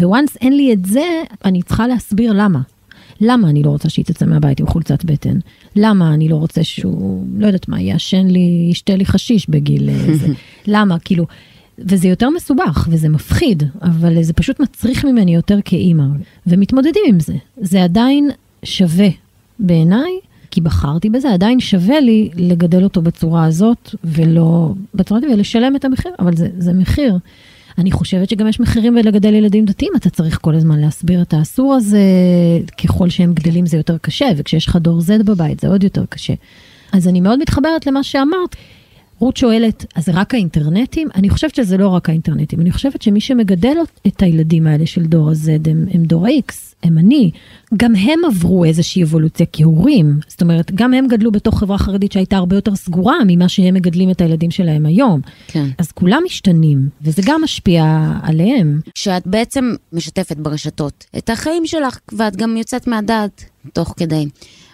וואנס 0.00 0.36
אין 0.36 0.56
לי 0.56 0.72
את 0.72 0.84
זה, 0.84 1.22
אני 1.44 1.62
צריכה 1.62 1.86
להסביר 1.86 2.32
למה. 2.32 2.60
למה 3.20 3.48
אני 3.50 3.62
לא 3.62 3.70
רוצה 3.70 3.88
שהיא 3.88 4.04
תצא 4.04 4.26
מהבית 4.26 4.60
עם 4.60 4.66
חולצת 4.66 5.04
בטן? 5.04 5.38
למה 5.76 6.14
אני 6.14 6.28
לא 6.28 6.36
רוצה 6.36 6.64
שהוא, 6.64 7.26
לא 7.38 7.46
יודעת 7.46 7.68
מה, 7.68 7.80
יעשן 7.80 8.26
לי, 8.26 8.68
ישתה 8.70 8.96
לי 8.96 9.06
חשיש 9.06 9.50
בגיל 9.50 9.90
אה, 9.90 10.16
זה? 10.16 10.28
למה? 10.74 10.98
כאילו, 10.98 11.26
וזה 11.78 12.08
יותר 12.08 12.30
מסובך 12.30 12.88
וזה 12.90 13.08
מפחיד, 13.08 13.62
אבל 13.82 14.22
זה 14.22 14.32
פשוט 14.32 14.60
מצריך 14.60 15.04
ממני 15.04 15.34
יותר 15.34 15.58
כאימא, 15.64 16.04
ומתמודדים 16.46 17.02
עם 17.08 17.20
זה. 17.20 17.34
זה 17.60 17.84
עדיין 17.84 18.30
שווה 18.64 19.08
בעיניי, 19.58 20.10
כי 20.50 20.60
בחרתי 20.60 21.10
בזה, 21.10 21.32
עדיין 21.32 21.60
שווה 21.60 22.00
לי 22.00 22.30
לגדל 22.36 22.84
אותו 22.84 23.02
בצורה 23.02 23.44
הזאת, 23.44 23.94
ולא 24.04 24.72
בצורה 24.94 25.18
הזאת, 25.18 25.30
ולשלם 25.32 25.76
את 25.76 25.84
המחיר, 25.84 26.12
אבל 26.18 26.36
זה, 26.36 26.48
זה 26.58 26.72
מחיר. 26.72 27.18
אני 27.78 27.92
חושבת 27.92 28.30
שגם 28.30 28.48
יש 28.48 28.60
מחירים 28.60 28.94
בלגדל 28.94 29.34
ילדים 29.34 29.64
דתיים, 29.64 29.92
אתה 29.96 30.10
צריך 30.10 30.38
כל 30.42 30.54
הזמן 30.54 30.78
להסביר 30.80 31.22
את 31.22 31.34
האסור 31.34 31.74
הזה, 31.74 32.00
ככל 32.84 33.10
שהם 33.10 33.34
גדלים 33.34 33.66
זה 33.66 33.76
יותר 33.76 33.98
קשה, 33.98 34.26
וכשיש 34.36 34.66
לך 34.66 34.76
דור 34.76 35.00
Z 35.00 35.22
בבית 35.24 35.60
זה 35.60 35.68
עוד 35.68 35.84
יותר 35.84 36.04
קשה. 36.08 36.34
אז 36.92 37.08
אני 37.08 37.20
מאוד 37.20 37.38
מתחברת 37.38 37.86
למה 37.86 38.02
שאמרת. 38.02 38.56
רות 39.20 39.36
שואלת, 39.36 39.86
אז 39.94 40.04
זה 40.04 40.12
רק 40.14 40.34
האינטרנטים? 40.34 41.08
אני 41.14 41.30
חושבת 41.30 41.54
שזה 41.54 41.76
לא 41.76 41.88
רק 41.88 42.08
האינטרנטים, 42.08 42.60
אני 42.60 42.70
חושבת 42.70 43.02
שמי 43.02 43.20
שמגדל 43.20 43.76
את 44.06 44.22
הילדים 44.22 44.66
האלה 44.66 44.86
של 44.86 45.04
דור 45.04 45.30
ה-Z 45.30 45.70
הם, 45.70 45.86
הם 45.92 46.02
דור 46.02 46.26
ה-X, 46.26 46.52
הם 46.82 46.98
אני. 46.98 47.30
גם 47.76 47.94
הם 47.94 48.18
עברו 48.26 48.64
איזושהי 48.64 49.02
אבולוציה 49.02 49.46
כהורים. 49.52 50.18
זאת 50.28 50.42
אומרת, 50.42 50.70
גם 50.74 50.94
הם 50.94 51.06
גדלו 51.08 51.32
בתוך 51.32 51.58
חברה 51.58 51.78
חרדית 51.78 52.12
שהייתה 52.12 52.36
הרבה 52.36 52.56
יותר 52.56 52.76
סגורה 52.76 53.16
ממה 53.26 53.48
שהם 53.48 53.74
מגדלים 53.74 54.10
את 54.10 54.20
הילדים 54.20 54.50
שלהם 54.50 54.86
היום. 54.86 55.20
כן. 55.46 55.66
אז 55.78 55.92
כולם 55.92 56.22
משתנים, 56.24 56.88
וזה 57.02 57.22
גם 57.26 57.40
משפיע 57.44 58.12
עליהם. 58.22 58.80
שאת 58.94 59.26
בעצם 59.26 59.74
משתפת 59.92 60.36
ברשתות 60.36 61.06
את 61.18 61.30
החיים 61.30 61.66
שלך, 61.66 61.98
ואת 62.12 62.36
גם 62.36 62.56
יוצאת 62.56 62.86
מהדעת 62.86 63.44
תוך 63.72 63.94
כדי. 63.96 64.26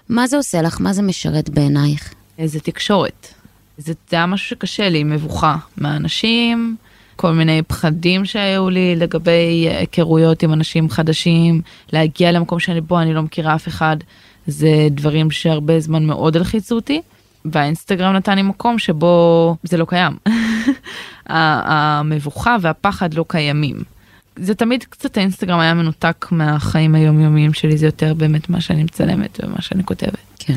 מה 0.09 0.27
זה 0.27 0.37
עושה 0.37 0.63
לך? 0.63 0.81
מה 0.81 0.93
זה 0.93 1.03
משרת 1.03 1.51
בעינייך? 1.51 2.15
זה 2.45 2.61
תקשורת. 2.61 3.36
זה, 3.79 3.93
זה 4.11 4.17
היה 4.17 4.27
משהו 4.27 4.49
שקשה 4.49 4.89
לי, 4.89 5.05
מבוכה 5.05 5.57
מהאנשים, 5.77 6.77
כל 7.17 7.33
מיני 7.33 7.63
פחדים 7.63 8.25
שהיו 8.25 8.71
לי 8.71 8.97
לגבי 8.97 9.69
היכרויות 9.71 10.43
עם 10.43 10.53
אנשים 10.53 10.91
חדשים, 10.91 11.61
להגיע 11.93 12.33
למקום 12.33 12.61
שאני 12.61 12.81
בו, 12.81 13.01
אני 13.01 13.15
לא 13.15 13.23
מכירה 13.23 13.55
אף 13.55 13.69
אחד, 13.69 13.97
זה 14.47 14.89
דברים 14.91 15.31
שהרבה 15.31 15.81
זמן 15.81 16.07
מאוד 16.07 16.37
הלחיצו 16.37 16.75
אותי, 16.75 17.03
והאינסטגרם 17.45 18.13
נתן 18.13 18.37
לי 18.37 18.43
מקום 18.43 18.79
שבו 18.79 19.57
זה 19.63 19.77
לא 19.77 19.85
קיים. 19.85 20.17
המבוכה 21.27 22.57
והפחד 22.61 23.15
לא 23.15 23.25
קיימים. 23.29 23.83
זה 24.37 24.55
תמיד 24.55 24.85
קצת 24.85 25.17
האינסטגרם 25.17 25.59
היה 25.59 25.75
מנותק 25.75 26.27
מהחיים 26.31 26.95
היומיומיים 26.95 27.53
שלי, 27.53 27.77
זה 27.77 27.87
יותר 27.87 28.15
באמת 28.15 28.51
מה 28.51 28.61
שאני 28.61 28.85
מצלמת 28.85 29.41
ומה 29.43 29.63
שאני 29.63 29.85
כותבת. 29.85 30.19
כן. 30.39 30.57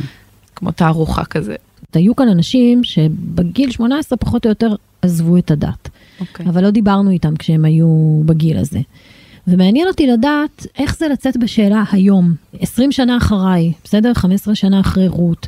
כמו 0.55 0.71
תערוכה 0.71 1.25
כזה. 1.25 1.55
היו 1.95 2.15
כאן 2.15 2.29
אנשים 2.29 2.83
שבגיל 2.83 3.71
18 3.71 4.17
פחות 4.17 4.45
או 4.45 4.49
יותר 4.49 4.75
עזבו 5.01 5.37
את 5.37 5.51
הדת, 5.51 5.89
אוקיי. 6.21 6.45
אבל 6.45 6.63
לא 6.63 6.69
דיברנו 6.69 7.09
איתם 7.09 7.35
כשהם 7.35 7.65
היו 7.65 8.21
בגיל 8.25 8.57
הזה. 8.57 8.79
ומעניין 9.47 9.87
אותי 9.87 10.07
לדעת 10.07 10.67
איך 10.77 10.97
זה 10.97 11.07
לצאת 11.07 11.37
בשאלה 11.37 11.83
היום, 11.91 12.33
20 12.59 12.91
שנה 12.91 13.17
אחריי, 13.17 13.73
בסדר? 13.83 14.13
15 14.13 14.55
שנה 14.55 14.79
אחרי 14.79 15.07
רות. 15.07 15.47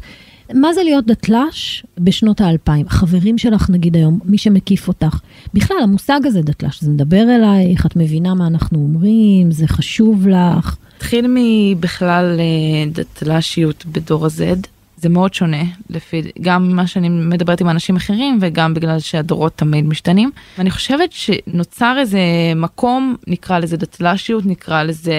מה 0.53 0.74
זה 0.74 0.83
להיות 0.83 1.05
דתל"ש 1.05 1.86
בשנות 1.98 2.41
האלפיים? 2.41 2.86
החברים 2.89 3.38
שלך 3.38 3.69
נגיד 3.69 3.95
היום, 3.95 4.19
מי 4.25 4.38
שמקיף 4.38 4.88
אותך. 4.88 5.19
בכלל, 5.53 5.77
המושג 5.83 6.19
הזה 6.25 6.41
דתל"ש, 6.41 6.81
זה 6.81 6.89
מדבר 6.89 7.36
אלייך, 7.36 7.86
את 7.86 7.95
מבינה 7.95 8.33
מה 8.33 8.48
אנחנו 8.48 8.79
אומרים, 8.79 9.51
זה 9.51 9.67
חשוב 9.67 10.27
לך. 10.27 10.75
התחיל 10.98 11.25
מבכלל 11.29 12.39
אה, 12.39 12.91
דתל"שיות 12.91 13.86
בדור 13.86 14.25
ה-Z, 14.25 14.67
זה 15.01 15.10
מאוד 15.10 15.34
שונה, 15.34 15.63
לפי 15.89 16.22
גם 16.41 16.75
מה 16.75 16.88
שאני 16.88 17.10
מדברת 17.10 17.62
עם 17.62 17.70
אנשים 17.70 17.96
אחרים 17.96 18.38
וגם 18.41 18.74
בגלל 18.74 19.00
שהדורות 19.00 19.55
תמיד 19.55 19.86
משתנים. 19.86 20.31
ואני 20.58 20.72
חושבת 20.72 21.12
שנוצר 21.12 21.96
איזה 22.00 22.20
מקום, 22.55 23.15
נקרא 23.27 23.60
לזה 23.60 23.77
דתל"שיות, 23.77 24.46
נקרא 24.46 24.84
לזה 24.84 25.15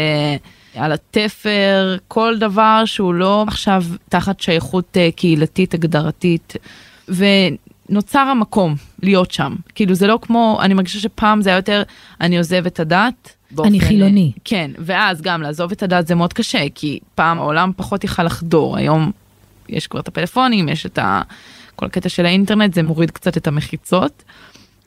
על 0.75 0.93
התפר, 0.93 1.97
כל 2.09 2.39
דבר 2.39 2.83
שהוא 2.85 3.15
לא 3.15 3.45
עכשיו 3.49 3.85
תחת 4.09 4.41
שייכות 4.41 4.97
אה, 4.97 5.09
קהילתית 5.17 5.75
הגדרתית. 5.75 6.57
ונוצר 7.09 8.19
המקום 8.19 8.75
להיות 9.03 9.31
שם. 9.31 9.55
כאילו 9.75 9.95
זה 9.95 10.07
לא 10.07 10.19
כמו, 10.23 10.59
אני 10.62 10.75
מרגישה 10.75 10.99
שפעם 10.99 11.43
זה 11.43 11.51
היה 11.51 11.59
יותר, 11.59 11.83
אני 12.21 12.39
עוזב 12.39 12.67
את 12.67 12.81
הדת. 12.81 13.37
אני 13.65 13.81
חילוני. 13.81 14.33
כן, 14.45 14.71
ואז 14.79 15.23
גם 15.23 15.43
לעזוב 15.43 15.73
את 15.73 15.83
הדת 15.83 16.07
זה 16.07 16.15
מאוד 16.15 16.33
קשה, 16.33 16.65
כי 16.75 16.99
פעם 17.15 17.39
העולם 17.39 17.71
פחות 17.77 18.05
יכל 18.05 18.23
לחדור, 18.23 18.77
היום 18.77 19.12
יש 19.73 19.87
כבר 19.87 20.00
את 20.00 20.09
הפלאפונים, 20.09 20.69
יש 20.69 20.87
את 20.87 20.99
ה... 20.99 21.23
כל 21.76 21.87
הקטע 21.87 22.09
של 22.09 22.26
האינטרנט, 22.26 22.75
זה 22.75 22.83
מוריד 22.83 23.11
קצת 23.11 23.37
את 23.37 23.47
המחיצות. 23.47 24.23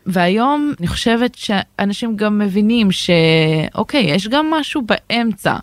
והיום 0.06 0.74
אני 0.80 0.88
חושבת 0.88 1.36
שאנשים 1.36 2.16
גם 2.16 2.40
מבינים 2.40 2.90
שאוקיי, 2.92 4.02
יש 4.02 4.28
גם 4.28 4.52
משהו 4.52 4.82
באמצע. 4.82 5.58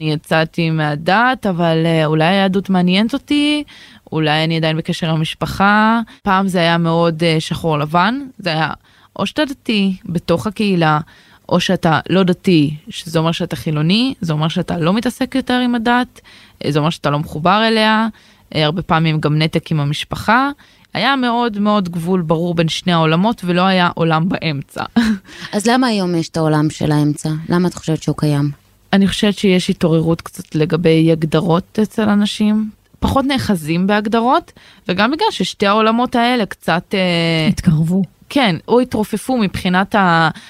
אני 0.00 0.12
יצאתי 0.12 0.70
מהדת, 0.70 1.46
אבל 1.46 1.82
אה, 1.86 2.06
אולי 2.06 2.24
היהדות 2.24 2.70
מעניינת 2.70 3.12
אותי, 3.12 3.64
אולי 4.12 4.44
אני 4.44 4.56
עדיין 4.56 4.76
בקשר 4.76 5.10
עם 5.10 5.16
המשפחה. 5.16 6.00
פעם 6.22 6.48
זה 6.48 6.58
היה 6.58 6.78
מאוד 6.78 7.24
אה, 7.24 7.36
שחור 7.40 7.78
לבן, 7.78 8.20
זה 8.38 8.50
היה 8.50 8.70
או 9.18 9.26
שאתה 9.26 9.44
דתי 9.44 9.96
בתוך 10.04 10.46
הקהילה, 10.46 11.00
או 11.48 11.60
שאתה 11.60 12.00
לא 12.10 12.22
דתי, 12.22 12.76
שזה 12.88 13.18
אומר 13.18 13.32
שאתה 13.32 13.56
חילוני, 13.56 14.14
זה 14.20 14.32
אומר 14.32 14.48
שאתה 14.48 14.78
לא 14.78 14.92
מתעסק 14.92 15.34
יותר 15.34 15.54
עם 15.54 15.74
הדת, 15.74 16.20
אה, 16.64 16.72
זה 16.72 16.78
אומר 16.78 16.90
שאתה 16.90 17.10
לא 17.10 17.18
מחובר 17.18 17.64
אליה, 17.68 18.08
הרבה 18.52 18.82
פעמים 18.82 19.20
גם 19.20 19.38
נתק 19.38 19.70
עם 19.70 19.80
המשפחה. 19.80 20.50
היה 20.94 21.16
מאוד 21.16 21.58
מאוד 21.58 21.88
גבול 21.88 22.22
ברור 22.22 22.54
בין 22.54 22.68
שני 22.68 22.92
העולמות 22.92 23.42
ולא 23.44 23.62
היה 23.62 23.90
עולם 23.94 24.28
באמצע. 24.28 24.84
אז 25.52 25.66
למה 25.66 25.86
היום 25.86 26.14
יש 26.14 26.28
את 26.28 26.36
העולם 26.36 26.70
של 26.70 26.92
האמצע? 26.92 27.30
למה 27.48 27.68
את 27.68 27.74
חושבת 27.74 28.02
שהוא 28.02 28.16
קיים? 28.16 28.50
אני 28.92 29.08
חושבת 29.08 29.38
שיש 29.38 29.70
התעוררות 29.70 30.20
קצת 30.20 30.54
לגבי 30.54 31.12
הגדרות 31.12 31.78
אצל 31.82 32.08
אנשים, 32.08 32.70
פחות 33.00 33.24
נאחזים 33.24 33.86
בהגדרות, 33.86 34.52
וגם 34.88 35.10
בגלל 35.10 35.26
ששתי 35.30 35.66
העולמות 35.66 36.16
האלה 36.16 36.46
קצת, 36.46 36.94
אה, 36.94 37.48
התקרבו. 37.48 38.02
כן, 38.28 38.56
או 38.68 38.80
התרופפו 38.80 39.36
מבחינת 39.38 39.94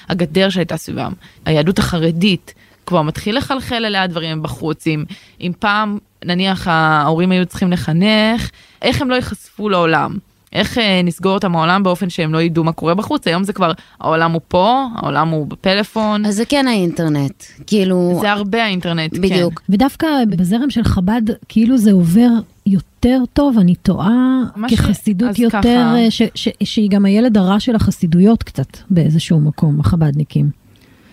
הגדר 0.09 0.49
שהייתה 0.49 0.77
סביבם. 0.77 1.13
היהדות 1.45 1.79
החרדית 1.79 2.53
כבר 2.85 3.01
מתחיל 3.01 3.37
לחלחל 3.37 3.85
אליה 3.85 4.07
דברים 4.07 4.43
בחוץ, 4.43 4.87
אם, 4.87 5.03
אם 5.41 5.51
פעם 5.59 5.97
נניח 6.25 6.67
ההורים 6.67 7.31
היו 7.31 7.45
צריכים 7.45 7.71
לחנך, 7.71 8.49
איך 8.81 9.01
הם 9.01 9.09
לא 9.09 9.15
ייחשפו 9.15 9.69
לעולם. 9.69 10.17
איך 10.53 10.77
אה, 10.77 11.01
נסגור 11.03 11.33
אותם 11.33 11.51
מהעולם 11.51 11.83
באופן 11.83 12.09
שהם 12.09 12.33
לא 12.33 12.41
ידעו 12.41 12.63
מה 12.63 12.71
קורה 12.71 12.93
בחוץ, 12.93 13.27
היום 13.27 13.43
זה 13.43 13.53
כבר, 13.53 13.71
העולם 13.99 14.31
הוא 14.31 14.41
פה, 14.47 14.85
העולם 14.95 15.29
הוא 15.29 15.47
בפלאפון, 15.47 16.25
אז 16.25 16.35
זה 16.35 16.45
כן 16.45 16.67
האינטרנט. 16.67 17.43
כאילו, 17.67 18.17
זה 18.21 18.31
הרבה 18.31 18.63
האינטרנט, 18.63 19.15
כן. 19.15 19.21
בדיוק. 19.21 19.61
ודווקא 19.69 20.07
בזרם 20.29 20.69
של 20.69 20.83
חב"ד, 20.83 21.21
כאילו 21.49 21.77
זה 21.77 21.91
עובר 21.91 22.29
יותר 22.65 23.19
טוב, 23.33 23.57
אני 23.59 23.75
טועה, 23.75 24.41
מה 24.55 24.69
ש- 24.69 24.73
כחסידות 24.73 25.29
אז 25.29 25.39
יותר, 25.39 25.61
ככה. 25.61 25.95
אה, 25.97 26.11
ש, 26.11 26.21
ש, 26.35 26.49
שהיא 26.63 26.89
גם 26.89 27.05
הילד 27.05 27.37
הרע 27.37 27.59
של 27.59 27.75
החסידויות 27.75 28.43
קצת, 28.43 28.77
באיזשהו 28.89 29.39
מקום, 29.39 29.79
החב"דניקים. 29.79 30.49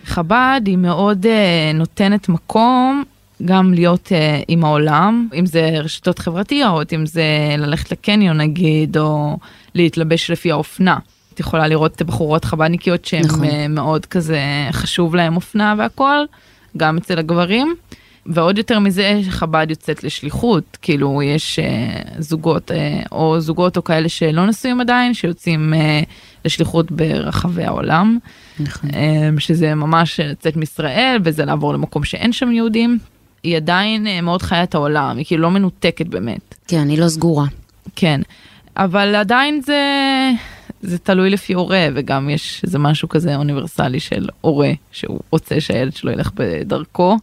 חב"ד 0.05 0.61
היא 0.65 0.77
מאוד 0.77 1.25
uh, 1.25 1.77
נותנת 1.77 2.29
מקום 2.29 3.03
גם 3.45 3.73
להיות 3.73 4.07
uh, 4.07 4.45
עם 4.47 4.65
העולם, 4.65 5.27
אם 5.39 5.45
זה 5.45 5.69
רשתות 5.83 6.19
חברתיות, 6.19 6.93
אם 6.93 7.05
זה 7.05 7.23
ללכת 7.57 7.91
לקניון 7.91 8.37
נגיד, 8.37 8.97
או 8.97 9.37
להתלבש 9.75 10.31
לפי 10.31 10.51
האופנה. 10.51 10.97
את 11.33 11.39
יכולה 11.39 11.67
לראות 11.67 12.01
בחורות 12.01 12.45
חב"דניקיות 12.45 13.05
שהן 13.05 13.25
נכון. 13.25 13.45
נכון. 13.45 13.71
מאוד 13.71 14.05
כזה 14.05 14.39
חשוב 14.71 15.15
להם 15.15 15.35
אופנה 15.35 15.75
והכל, 15.77 16.17
גם 16.77 16.97
אצל 16.97 17.19
הגברים. 17.19 17.75
ועוד 18.25 18.57
יותר 18.57 18.79
מזה 18.79 19.19
חב"ד 19.29 19.65
יוצאת 19.69 20.03
לשליחות, 20.03 20.77
כאילו 20.81 21.21
יש 21.21 21.59
uh, 21.59 22.21
זוגות 22.21 22.71
uh, 22.71 22.73
או 23.11 23.39
זוגות 23.39 23.77
או 23.77 23.83
כאלה 23.83 24.09
שלא 24.09 24.45
נשואים 24.45 24.81
עדיין, 24.81 25.13
שיוצאים 25.13 25.73
uh, 25.73 26.05
לשליחות 26.45 26.91
ברחבי 26.91 27.63
העולם. 27.63 28.17
נכון. 28.59 28.89
אמ, 28.89 29.39
שזה 29.39 29.75
ממש 29.75 30.19
לצאת 30.19 30.55
מישראל 30.55 31.17
וזה 31.23 31.45
לעבור 31.45 31.73
למקום 31.73 32.03
שאין 32.03 32.33
שם 32.33 32.51
יהודים. 32.51 32.99
היא 33.43 33.57
עדיין 33.57 34.07
אה, 34.07 34.21
מאוד 34.21 34.41
חיה 34.41 34.63
את 34.63 34.75
העולם, 34.75 35.17
היא 35.17 35.25
כאילו 35.25 35.41
לא 35.41 35.51
מנותקת 35.51 36.07
באמת. 36.07 36.55
כן, 36.67 36.89
היא 36.89 36.99
לא 36.99 37.07
סגורה. 37.07 37.45
כן. 37.95 38.21
אבל 38.77 39.15
עדיין 39.15 39.61
זה, 39.61 39.81
זה 40.81 40.97
תלוי 40.97 41.29
לפי 41.29 41.53
הורה, 41.53 41.87
וגם 41.95 42.29
יש 42.29 42.61
איזה 42.63 42.79
משהו 42.79 43.09
כזה 43.09 43.35
אוניברסלי 43.35 43.99
של 43.99 44.29
הורה, 44.41 44.71
שהוא 44.91 45.19
רוצה 45.31 45.61
שהילד 45.61 45.93
שלו 45.95 46.11
ילך 46.11 46.31
בדרכו. 46.35 47.17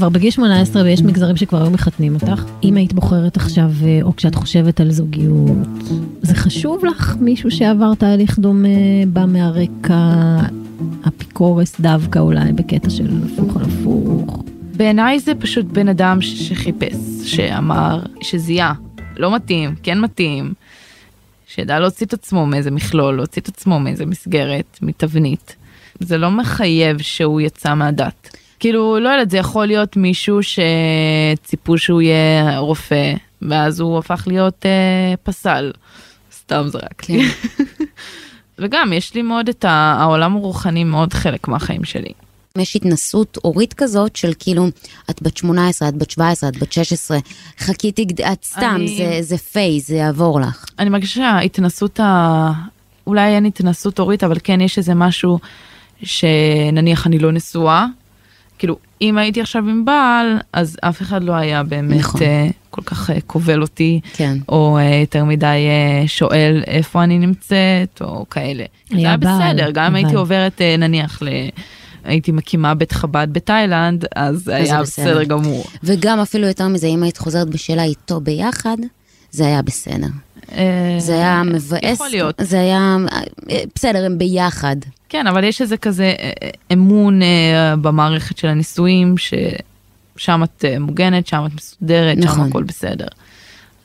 כבר 0.00 0.08
בגיל 0.08 0.30
18 0.30 0.82
ויש 0.82 1.02
מגזרים 1.02 1.36
שכבר 1.36 1.62
היו 1.62 1.70
מחתנים 1.70 2.14
אותך. 2.14 2.44
אם 2.62 2.76
היית 2.76 2.92
בוחרת 2.92 3.36
עכשיו, 3.36 3.70
אה, 3.84 3.98
או 4.02 4.16
כשאת 4.16 4.34
חושבת 4.34 4.80
על 4.80 4.90
זוגיות, 4.90 5.68
זה 6.22 6.34
חשוב 6.34 6.84
לך 6.84 7.16
מישהו 7.20 7.50
שעבר 7.50 7.94
תהליך 7.94 8.38
דומה, 8.38 8.68
בא 9.08 9.24
מהרקע 9.26 10.36
אפיקורס 11.08 11.80
דווקא 11.80 12.18
אולי, 12.18 12.52
בקטע 12.52 12.90
של 12.90 13.08
הפוך 13.24 13.56
על 13.56 13.62
הפוך. 13.62 14.42
בעיניי 14.76 15.20
זה 15.20 15.34
פשוט 15.34 15.66
בן 15.66 15.88
אדם 15.88 16.20
שחיפש, 16.20 16.96
שאמר, 17.24 18.02
שזיהה, 18.22 18.72
לא 19.16 19.34
מתאים, 19.34 19.74
כן 19.82 20.00
מתאים, 20.00 20.52
שידע 21.46 21.78
להוציא 21.78 22.06
את 22.06 22.12
עצמו 22.12 22.46
מאיזה 22.46 22.70
מכלול, 22.70 23.16
להוציא 23.16 23.42
את 23.42 23.48
עצמו 23.48 23.80
מאיזה 23.80 24.06
מסגרת, 24.06 24.78
מתבנית. 24.82 25.56
זה 26.00 26.18
לא 26.18 26.30
מחייב 26.30 26.98
שהוא 26.98 27.40
יצא 27.40 27.74
מהדת. 27.74 28.29
כאילו, 28.60 28.98
לא 29.00 29.08
יודעת, 29.08 29.30
זה 29.30 29.38
יכול 29.38 29.66
להיות 29.66 29.96
מישהו 29.96 30.38
שציפו 30.42 31.78
שהוא 31.78 32.02
יהיה 32.02 32.58
רופא, 32.58 33.12
ואז 33.42 33.80
הוא 33.80 33.98
הפך 33.98 34.24
להיות 34.26 34.66
אה, 34.66 35.14
פסל. 35.22 35.72
סתם 36.32 36.64
זרקתי. 36.68 37.22
כן. 37.22 37.64
וגם, 38.58 38.92
יש 38.92 39.14
לי 39.14 39.22
מאוד 39.22 39.48
את 39.48 39.64
העולם 39.68 40.36
הרוחני 40.36 40.84
מאוד 40.84 41.12
חלק 41.12 41.48
מהחיים 41.48 41.84
שלי. 41.84 42.12
יש 42.58 42.76
התנסות 42.76 43.38
הורית 43.42 43.74
כזאת 43.74 44.16
של 44.16 44.32
כאילו, 44.38 44.66
את 45.10 45.22
בת 45.22 45.36
18, 45.36 45.88
את 45.88 45.94
בת 45.96 46.10
17, 46.10 46.48
את 46.48 46.56
בת 46.56 46.72
16, 46.72 47.18
חכי 47.58 47.92
תגד... 47.92 48.20
את 48.20 48.44
סתם, 48.44 48.72
אני- 48.74 48.96
זה, 48.96 49.18
זה 49.20 49.38
פייס, 49.38 49.88
זה 49.88 49.96
יעבור 49.96 50.40
לך. 50.40 50.64
אני 50.78 50.90
מרגישה 50.90 51.14
שההתנסות 51.14 52.00
ה... 52.00 52.52
אולי 53.06 53.34
אין 53.34 53.44
התנסות 53.44 53.98
הורית, 53.98 54.24
אבל 54.24 54.36
כן 54.44 54.60
יש 54.60 54.78
איזה 54.78 54.94
משהו 54.94 55.38
שנניח 56.02 57.06
אני 57.06 57.18
לא 57.18 57.32
נשואה. 57.32 57.86
כאילו, 58.60 58.76
אם 59.02 59.18
הייתי 59.18 59.40
עכשיו 59.40 59.68
עם 59.68 59.84
בעל, 59.84 60.38
אז 60.52 60.76
אף 60.80 61.02
אחד 61.02 61.24
לא 61.24 61.32
היה 61.32 61.62
באמת 61.62 61.98
נכון. 61.98 62.22
אה, 62.22 62.48
כל 62.70 62.82
כך 62.82 63.10
אה, 63.10 63.20
כובל 63.26 63.62
אותי, 63.62 64.00
כן. 64.12 64.38
או 64.48 64.78
אה, 64.78 64.96
יותר 65.00 65.24
מדי 65.24 65.46
אה, 65.46 66.08
שואל 66.08 66.62
איפה 66.66 67.04
אני 67.04 67.18
נמצאת, 67.18 68.00
או 68.00 68.26
כאלה. 68.30 68.64
זה 68.90 68.96
היה 68.96 69.16
בסדר, 69.16 69.70
גם 69.70 69.86
אם 69.86 69.94
הייתי 69.94 70.14
עוברת 70.14 70.60
אה, 70.60 70.76
נניח 70.76 71.22
הייתי 72.04 72.32
מקימה 72.32 72.74
בית 72.74 72.92
חב"ד 72.92 73.28
בתאילנד, 73.32 74.04
אז 74.16 74.48
היה 74.48 74.82
בסדר. 74.82 75.04
בסדר 75.04 75.24
גמור. 75.24 75.64
וגם 75.82 76.20
אפילו 76.20 76.46
יותר 76.46 76.68
מזה, 76.68 76.86
אם 76.86 77.02
היית 77.02 77.18
חוזרת 77.18 77.48
בשאלה 77.48 77.84
איתו 77.84 78.20
ביחד, 78.20 78.76
זה 79.30 79.46
היה 79.46 79.62
בסדר. 79.62 80.06
זה 80.98 81.14
היה 81.14 81.42
מבאס. 81.42 81.82
יכול 81.82 82.08
להיות. 82.08 82.34
זה 82.40 82.60
היה, 82.60 82.96
בסדר, 83.74 84.06
הם 84.06 84.18
ביחד. 84.18 84.76
כן, 85.10 85.26
אבל 85.26 85.44
יש 85.44 85.60
איזה 85.60 85.76
כזה 85.76 86.04
אה, 86.04 86.30
אה, 86.42 86.50
אמון 86.72 87.22
אה, 87.22 87.76
במערכת 87.76 88.38
של 88.38 88.48
הנישואים, 88.48 89.14
ששם 89.18 90.42
את 90.42 90.64
מוגנת, 90.80 91.26
שם 91.26 91.44
את 91.46 91.54
מסודרת, 91.54 92.16
שם 92.22 92.28
נכון. 92.28 92.48
הכל 92.48 92.62
בסדר. 92.62 93.06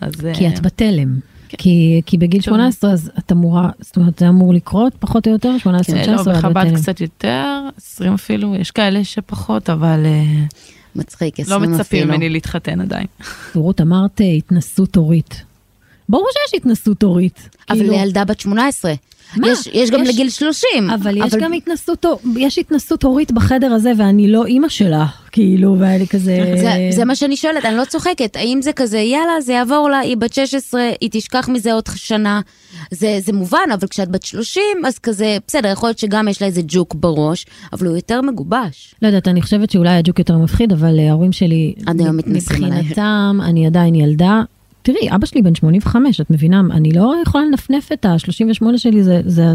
אז... 0.02 0.14
כי 0.34 0.48
את 0.48 0.62
בתלם. 0.62 1.20
כן. 1.50 1.58
כי, 1.58 2.02
כי 2.06 2.18
בגיל 2.18 2.42
טוב. 2.42 2.54
18 2.54 2.92
אז 2.92 3.12
את 3.20 3.32
אמורה, 3.32 3.70
זאת 3.80 3.98
אומרת 3.98 4.20
זה 4.20 4.30
אמור 4.30 4.54
לקרות 4.54 4.94
פחות 5.00 5.28
או 5.28 5.32
יותר, 5.32 5.56
18-19 5.64 5.66
כן, 5.86 6.16
לא, 6.16 6.24
בחב"ד. 6.24 6.76
קצת 6.76 7.02
יותר, 7.02 7.60
20 7.78 8.14
אפילו, 8.14 8.56
יש 8.56 8.72
כאלה 8.72 9.04
שפחות, 9.04 9.70
אבל 9.70 10.06
מצחיק, 10.96 11.40
לא 11.40 11.44
20 11.44 11.62
אפילו. 11.62 11.78
מצפים 11.78 12.08
ממני 12.08 12.30
להתחתן 12.30 12.82
עדיין. 12.82 13.08
רות 13.56 13.82
אמרת 13.82 14.22
התנסות 14.38 14.96
הורית. 14.96 15.44
ברור 16.10 16.28
שיש 16.34 16.60
התנסות 16.60 17.04
הורית. 17.04 17.50
אבל 17.70 17.80
כאילו, 17.80 17.94
לילדה 17.94 18.26
בת 18.26 18.39
18. 18.39 18.94
מה? 19.38 19.48
יש, 19.48 19.68
יש 19.74 19.91
גם 19.91 20.04
יש- 20.04 20.10
לגיל 20.10 20.30
30. 20.30 20.89
אבל 20.89 21.18
יש 21.18 21.34
גם 21.34 21.54
התנסות, 21.54 22.06
יש 22.38 22.58
התנסות 22.58 23.04
הורית 23.04 23.32
בחדר 23.32 23.72
הזה 23.72 23.91
ואני 23.98 24.32
לא 24.32 24.46
אימא 24.46 24.70
שלה, 24.70 25.06
כאילו, 25.32 25.76
והיה 25.80 25.98
לי 25.98 26.08
כזה... 26.08 26.54
זה, 26.62 26.72
זה 26.91 27.06
מה 27.06 27.15
שאני 27.15 27.38
שואלת, 27.38 27.65
אני 27.65 27.76
לא 27.78 27.86
צוחקת. 27.86 28.36
האם 28.36 28.62
זה 28.62 28.74
כזה, 28.74 28.98
יאללה, 29.00 29.41
זה 29.41 29.54
יעבור 29.54 29.89
לה, 29.89 30.00
היא 30.00 30.18
בת 30.18 30.34
16, 30.34 30.82
היא 31.02 31.10
תשכח 31.12 31.50
מזה 31.50 31.74
עוד 31.74 31.84
שנה. 31.96 32.41
זה, 32.91 33.18
זה 33.26 33.34
מובן, 33.34 33.60
אבל 33.74 33.88
כשאת 33.88 34.10
בת 34.10 34.24
30, 34.24 34.63
אז 34.88 35.00
כזה, 35.00 35.38
בסדר, 35.48 35.70
יכול 35.72 35.89
להיות 35.89 36.00
שגם 36.00 36.28
יש 36.28 36.41
לה 36.41 36.48
איזה 36.48 36.62
ג'וק 36.68 36.96
בראש, 36.96 37.46
אבל 37.74 37.88
הוא 37.88 37.96
יותר 37.96 38.22
מגובש. 38.22 38.96
לא 39.02 39.08
יודעת, 39.08 39.28
אני 39.28 39.41
חושבת 39.41 39.72
שאולי 39.72 39.89
הג'וק 39.96 40.20
יותר 40.20 40.38
מפחיד, 40.38 40.72
אבל 40.72 41.00
אה, 41.00 41.10
ההורים 41.10 41.32
שלי, 41.32 41.74
עד 41.86 42.00
היום 42.02 42.18
מתנסים 42.18 42.63
עליי. 42.63 42.80
מבחינתם, 42.80 43.39
אני 43.44 43.68
עדיין 43.68 43.96
ילדה. 43.96 44.41
תראי, 44.86 45.15
אבא 45.15 45.26
שלי 45.26 45.41
בן 45.41 45.56
85, 45.56 46.21
את 46.21 46.30
מבינה? 46.30 46.62
אני 46.71 46.91
לא 46.91 47.13
יכולה 47.24 47.45
לנפנף 47.45 47.91
את 47.91 48.06
ה-38 48.06 48.78
שלי, 48.78 49.04
זה, 49.04 49.21
זה, 49.26 49.45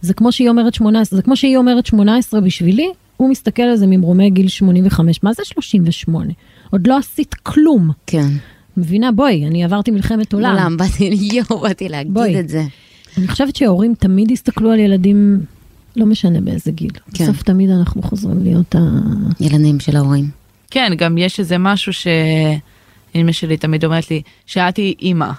זה 0.00 0.14
כמו 0.14 0.32
שהיא 0.32 0.48
אומרת 0.48 0.74
18, 0.74 1.16
זה 1.16 1.22
כמו 1.22 1.36
שהיא 1.36 1.56
אומרת 1.56 1.86
18 1.86 2.40
בשבילי, 2.40 2.88
הוא 3.16 3.30
מסתכל 3.30 3.62
על 3.62 3.76
זה 3.76 3.86
ממרומי 3.86 4.30
גיל 4.30 4.48
85. 4.48 5.22
מה 5.22 5.32
זה 5.32 5.42
38? 5.44 6.32
עוד 6.70 6.86
לא 6.86 6.98
עשית 6.98 7.34
כלום. 7.34 7.90
כן. 8.06 8.28
מבינה? 8.76 9.12
בואי, 9.12 9.46
אני 9.46 9.64
עברתי 9.64 9.90
מלחמת 9.90 10.32
עולם. 10.32 10.50
עולם, 10.50 10.76
באתי, 10.76 11.04
יואו, 11.50 11.60
באתי 11.60 11.88
להגיד 11.88 12.14
בואי. 12.14 12.40
את 12.40 12.48
זה. 12.48 12.64
אני 13.18 13.28
חושבת 13.28 13.56
שהורים 13.56 13.94
תמיד 13.98 14.30
יסתכלו 14.30 14.70
על 14.70 14.78
ילדים, 14.78 15.40
לא 15.96 16.06
משנה 16.06 16.40
באיזה 16.40 16.70
גיל. 16.70 16.90
כן. 17.14 17.24
בסוף 17.24 17.42
תמיד 17.42 17.70
אנחנו 17.70 18.02
חוזרים 18.02 18.42
להיות 18.42 18.74
ה... 18.74 18.80
ילדים 19.40 19.80
של 19.80 19.96
ההורים. 19.96 20.28
כן, 20.70 20.92
גם 20.98 21.18
יש 21.18 21.40
איזה 21.40 21.58
משהו 21.58 21.92
שאמא 23.14 23.32
שלי 23.32 23.56
תמיד 23.56 23.84
אומרת 23.84 24.10
לי, 24.10 24.22
שאת 24.46 24.76
היא 24.76 24.94
אימא. 25.02 25.30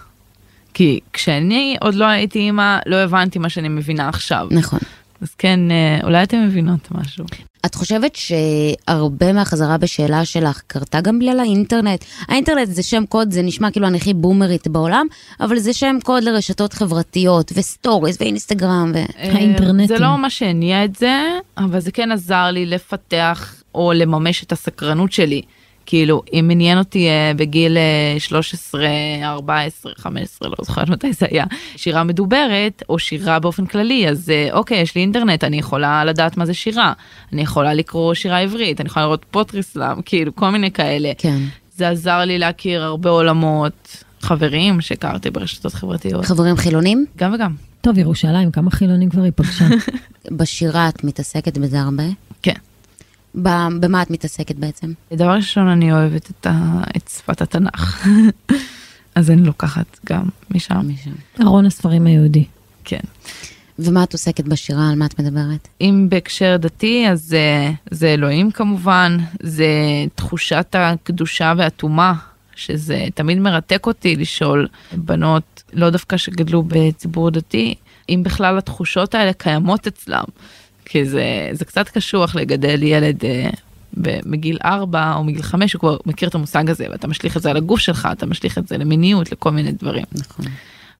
כי 0.73 0.99
כשאני 1.13 1.77
עוד 1.81 1.95
לא 1.95 2.05
הייתי 2.05 2.39
אימא, 2.39 2.77
לא 2.85 2.95
הבנתי 2.95 3.39
מה 3.39 3.49
שאני 3.49 3.69
מבינה 3.69 4.09
עכשיו. 4.09 4.47
נכון. 4.51 4.79
אז 5.21 5.35
כן, 5.37 5.71
אה, 5.71 5.99
אולי 6.03 6.23
אתן 6.23 6.45
מבינות 6.45 6.91
משהו. 6.91 7.25
את 7.65 7.75
חושבת 7.75 8.15
שהרבה 8.15 9.33
מהחזרה 9.33 9.77
בשאלה 9.77 10.25
שלך 10.25 10.61
קרתה 10.67 11.01
גם 11.01 11.19
בגלל 11.19 11.39
האינטרנט? 11.39 12.05
האינטרנט 12.27 12.67
זה 12.67 12.83
שם 12.83 13.03
קוד, 13.09 13.31
זה 13.31 13.41
נשמע 13.41 13.71
כאילו 13.71 13.87
אני 13.87 13.97
הכי 13.97 14.13
בומרית 14.13 14.67
בעולם, 14.67 15.07
אבל 15.39 15.59
זה 15.59 15.73
שם 15.73 15.97
קוד 16.03 16.23
לרשתות 16.23 16.73
חברתיות, 16.73 17.51
ו 17.55 17.62
stories, 17.62 18.17
ואינסטגרם, 18.19 18.91
ו... 18.95 18.97
האינטרנטים. 19.17 19.79
אה, 19.79 19.87
זה 19.87 19.99
לא 19.99 20.17
מה 20.17 20.29
שהניע 20.29 20.85
את 20.85 20.95
זה, 20.95 21.21
אבל 21.57 21.79
זה 21.79 21.91
כן 21.91 22.11
עזר 22.11 22.45
לי 22.51 22.65
לפתח 22.65 23.55
או 23.75 23.93
לממש 23.93 24.43
את 24.43 24.51
הסקרנות 24.51 25.11
שלי. 25.11 25.41
כאילו, 25.85 26.21
אם 26.33 26.49
עניין 26.51 26.77
אותי 26.77 27.07
אה, 27.07 27.31
בגיל 27.35 27.77
אה, 27.77 28.19
13, 28.19 28.81
14, 29.23 29.91
15, 29.97 30.49
לא 30.49 30.55
זוכרת 30.61 30.89
מתי 30.89 31.13
זה 31.13 31.25
היה, 31.31 31.45
שירה 31.75 32.03
מדוברת, 32.03 32.83
או 32.89 32.99
שירה 32.99 33.39
באופן 33.39 33.65
כללי, 33.65 34.09
אז 34.09 34.29
אה, 34.29 34.47
אוקיי, 34.51 34.81
יש 34.81 34.95
לי 34.95 35.01
אינטרנט, 35.01 35.43
אני 35.43 35.57
יכולה 35.57 36.05
לדעת 36.05 36.37
מה 36.37 36.45
זה 36.45 36.53
שירה. 36.53 36.93
אני 37.33 37.41
יכולה 37.41 37.73
לקרוא 37.73 38.13
שירה 38.13 38.39
עברית, 38.39 38.81
אני 38.81 38.87
יכולה 38.87 39.05
לראות 39.05 39.25
פוטריסלאם, 39.31 40.01
כאילו, 40.01 40.35
כל 40.35 40.49
מיני 40.49 40.71
כאלה. 40.71 41.11
כן. 41.17 41.37
זה 41.75 41.89
עזר 41.89 42.19
לי 42.19 42.39
להכיר 42.39 42.83
הרבה 42.83 43.09
עולמות, 43.09 44.03
חברים 44.21 44.81
שהכרתי 44.81 45.29
ברשתות 45.29 45.73
חברתיות. 45.73 46.25
חברים 46.25 46.57
חילונים? 46.57 47.05
גם 47.17 47.33
וגם. 47.33 47.55
טוב, 47.81 47.97
ירושלים, 47.97 48.51
כמה 48.51 48.71
חילונים 48.71 49.09
כבר 49.09 49.21
היא 49.21 49.31
פגשה. 49.35 49.65
בשירה 50.37 50.89
את 50.89 51.03
מתעסקת 51.03 51.57
בזה 51.57 51.81
הרבה? 51.81 52.03
במה 53.35 54.01
את 54.01 54.11
מתעסקת 54.11 54.55
בעצם? 54.55 54.93
דבר 55.13 55.31
ראשון, 55.31 55.67
אני 55.67 55.91
אוהבת 55.91 56.29
את, 56.29 56.47
ה... 56.47 56.81
את 56.97 57.07
שפת 57.07 57.41
התנ"ך. 57.41 58.07
אז 59.15 59.31
אני 59.31 59.43
לוקחת 59.43 59.99
גם 60.05 60.23
משם. 60.51 60.81
משם. 60.87 61.11
ארון 61.41 61.65
הספרים 61.65 62.05
היהודי. 62.05 62.45
כן. 62.83 62.99
ומה 63.79 64.03
את 64.03 64.13
עוסקת 64.13 64.43
בשירה? 64.43 64.89
על 64.89 64.95
מה 64.95 65.05
את 65.05 65.19
מדברת? 65.19 65.67
אם 65.81 66.07
בהקשר 66.09 66.57
דתי, 66.57 67.05
אז 67.09 67.21
זה, 67.21 67.71
זה 67.91 68.07
אלוהים 68.07 68.51
כמובן, 68.51 69.17
זה 69.39 69.67
תחושת 70.15 70.75
הקדושה 70.77 71.53
והטומאה, 71.57 72.13
שזה 72.55 73.05
תמיד 73.15 73.39
מרתק 73.39 73.85
אותי 73.87 74.15
לשאול 74.15 74.67
בנות, 74.93 75.63
לא 75.73 75.89
דווקא 75.89 76.17
שגדלו 76.17 76.63
בציבור 76.67 77.29
דתי, 77.29 77.75
אם 78.09 78.21
בכלל 78.25 78.57
התחושות 78.57 79.15
האלה 79.15 79.33
קיימות 79.33 79.87
אצלם. 79.87 80.23
כי 80.85 81.05
זה, 81.05 81.23
זה 81.51 81.65
קצת 81.65 81.89
קשוח 81.89 82.35
לגדל 82.35 82.83
ילד 82.83 83.25
אה, 83.25 83.49
ב- 84.01 84.19
מגיל 84.25 84.57
4 84.65 85.13
או 85.15 85.23
מגיל 85.23 85.41
5, 85.41 85.73
הוא 85.73 85.79
כבר 85.79 85.97
מכיר 86.05 86.29
את 86.29 86.35
המושג 86.35 86.69
הזה, 86.69 86.85
ואתה 86.91 87.07
משליך 87.07 87.37
את 87.37 87.41
זה 87.41 87.49
על 87.49 87.57
הגוף 87.57 87.79
שלך, 87.79 88.07
אתה 88.11 88.25
משליך 88.25 88.57
את 88.57 88.67
זה 88.67 88.77
למיניות, 88.77 89.31
לכל 89.31 89.51
מיני 89.51 89.71
דברים. 89.71 90.05
נכון. 90.11 90.45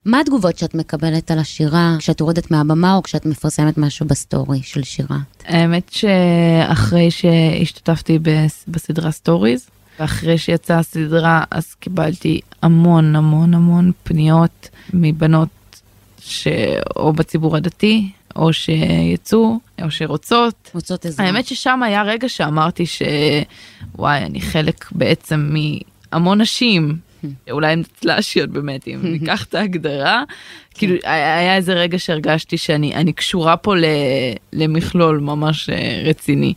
מה 0.05 0.19
התגובות 0.19 0.57
שאת 0.57 0.75
מקבלת 0.75 1.31
על 1.31 1.39
השירה 1.39 1.95
כשאת 1.99 2.19
יורדת 2.19 2.51
מהבמה 2.51 2.95
או 2.95 3.03
כשאת 3.03 3.25
מפרסמת 3.25 3.77
משהו 3.77 4.05
ב 4.05 4.14
story 4.14 4.59
של 4.63 4.83
שירה? 4.83 5.17
האמת 5.45 5.91
שאחרי 5.93 7.11
שהשתתפתי 7.11 8.19
בס- 8.21 8.65
בסדרה 8.67 9.11
סטוריז, 9.11 9.67
ואחרי 9.99 10.37
שיצאה 10.37 10.79
הסדרה, 10.79 11.43
אז 11.51 11.73
קיבלתי 11.73 12.39
המון 12.61 13.15
המון 13.15 13.53
המון 13.53 13.91
פניות 14.03 14.69
מבנות 14.93 15.49
שאו 16.19 17.13
בציבור 17.13 17.57
הדתי, 17.57 18.09
או 18.35 18.53
שיצאו, 18.53 19.59
או 19.81 19.91
שרוצות. 19.91 20.71
מוצאות 20.75 21.05
עזרה. 21.05 21.25
האמת 21.25 21.45
ששם 21.45 21.83
היה 21.83 22.03
רגע 22.03 22.29
שאמרתי 22.29 22.83
שוואי, 22.85 24.17
אני 24.17 24.41
חלק 24.41 24.91
בעצם 24.91 25.55
מהמון 26.11 26.41
נשים, 26.41 26.97
אולי 27.51 27.71
הן 27.71 27.83
צל"שיות 27.99 28.49
באמת, 28.49 28.87
אם 28.87 28.99
ניקח 29.13 29.43
את 29.43 29.55
ההגדרה. 29.55 30.23
כאילו, 30.73 30.95
היה 31.03 31.55
איזה 31.55 31.73
רגע 31.73 31.99
שהרגשתי 31.99 32.57
שאני 32.57 32.95
אני 32.95 33.13
קשורה 33.13 33.57
פה 33.57 33.75
ל, 33.75 33.85
למכלול 34.53 35.19
ממש 35.19 35.69
אה, 35.69 36.01
רציני. 36.05 36.53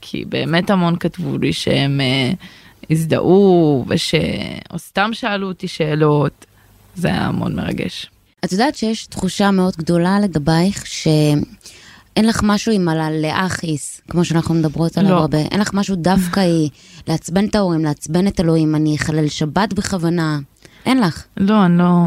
כי 0.00 0.24
באמת 0.24 0.70
המון 0.70 0.96
כתבו 0.96 1.38
לי 1.38 1.52
שהם 1.52 2.00
אה, 2.00 2.30
הזדהו, 2.90 3.84
וש... 3.88 4.14
או 4.70 4.78
סתם 4.78 5.10
שאלו 5.12 5.48
אותי 5.48 5.68
שאלות. 5.68 6.46
זה 6.94 7.08
היה 7.08 7.30
מאוד 7.30 7.52
מרגש. 7.52 8.10
את 8.44 8.52
יודעת 8.52 8.76
שיש 8.76 9.06
תחושה 9.06 9.50
מאוד 9.50 9.76
גדולה 9.76 10.20
לגבייך 10.20 10.86
שאין 10.86 12.26
לך 12.26 12.40
משהו 12.42 12.72
עם 12.72 12.88
להכעיס, 13.10 14.00
כמו 14.10 14.24
שאנחנו 14.24 14.54
מדברות 14.54 14.98
עליו 14.98 15.10
לא. 15.10 15.16
הרבה. 15.16 15.38
אין 15.38 15.60
לך 15.60 15.74
משהו 15.74 15.96
דווקא 15.96 16.40
היא 16.40 16.70
לעצבן 17.08 17.44
את 17.44 17.54
ההורים, 17.54 17.84
לעצבן 17.84 18.26
את 18.26 18.40
אלוהים, 18.40 18.74
אני 18.74 18.96
אחלל 18.96 19.28
שבת 19.28 19.72
בכוונה. 19.72 20.38
אין 20.86 21.00
לך. 21.00 21.24
לא, 21.36 21.64
אני 21.64 21.78
לא, 21.78 22.06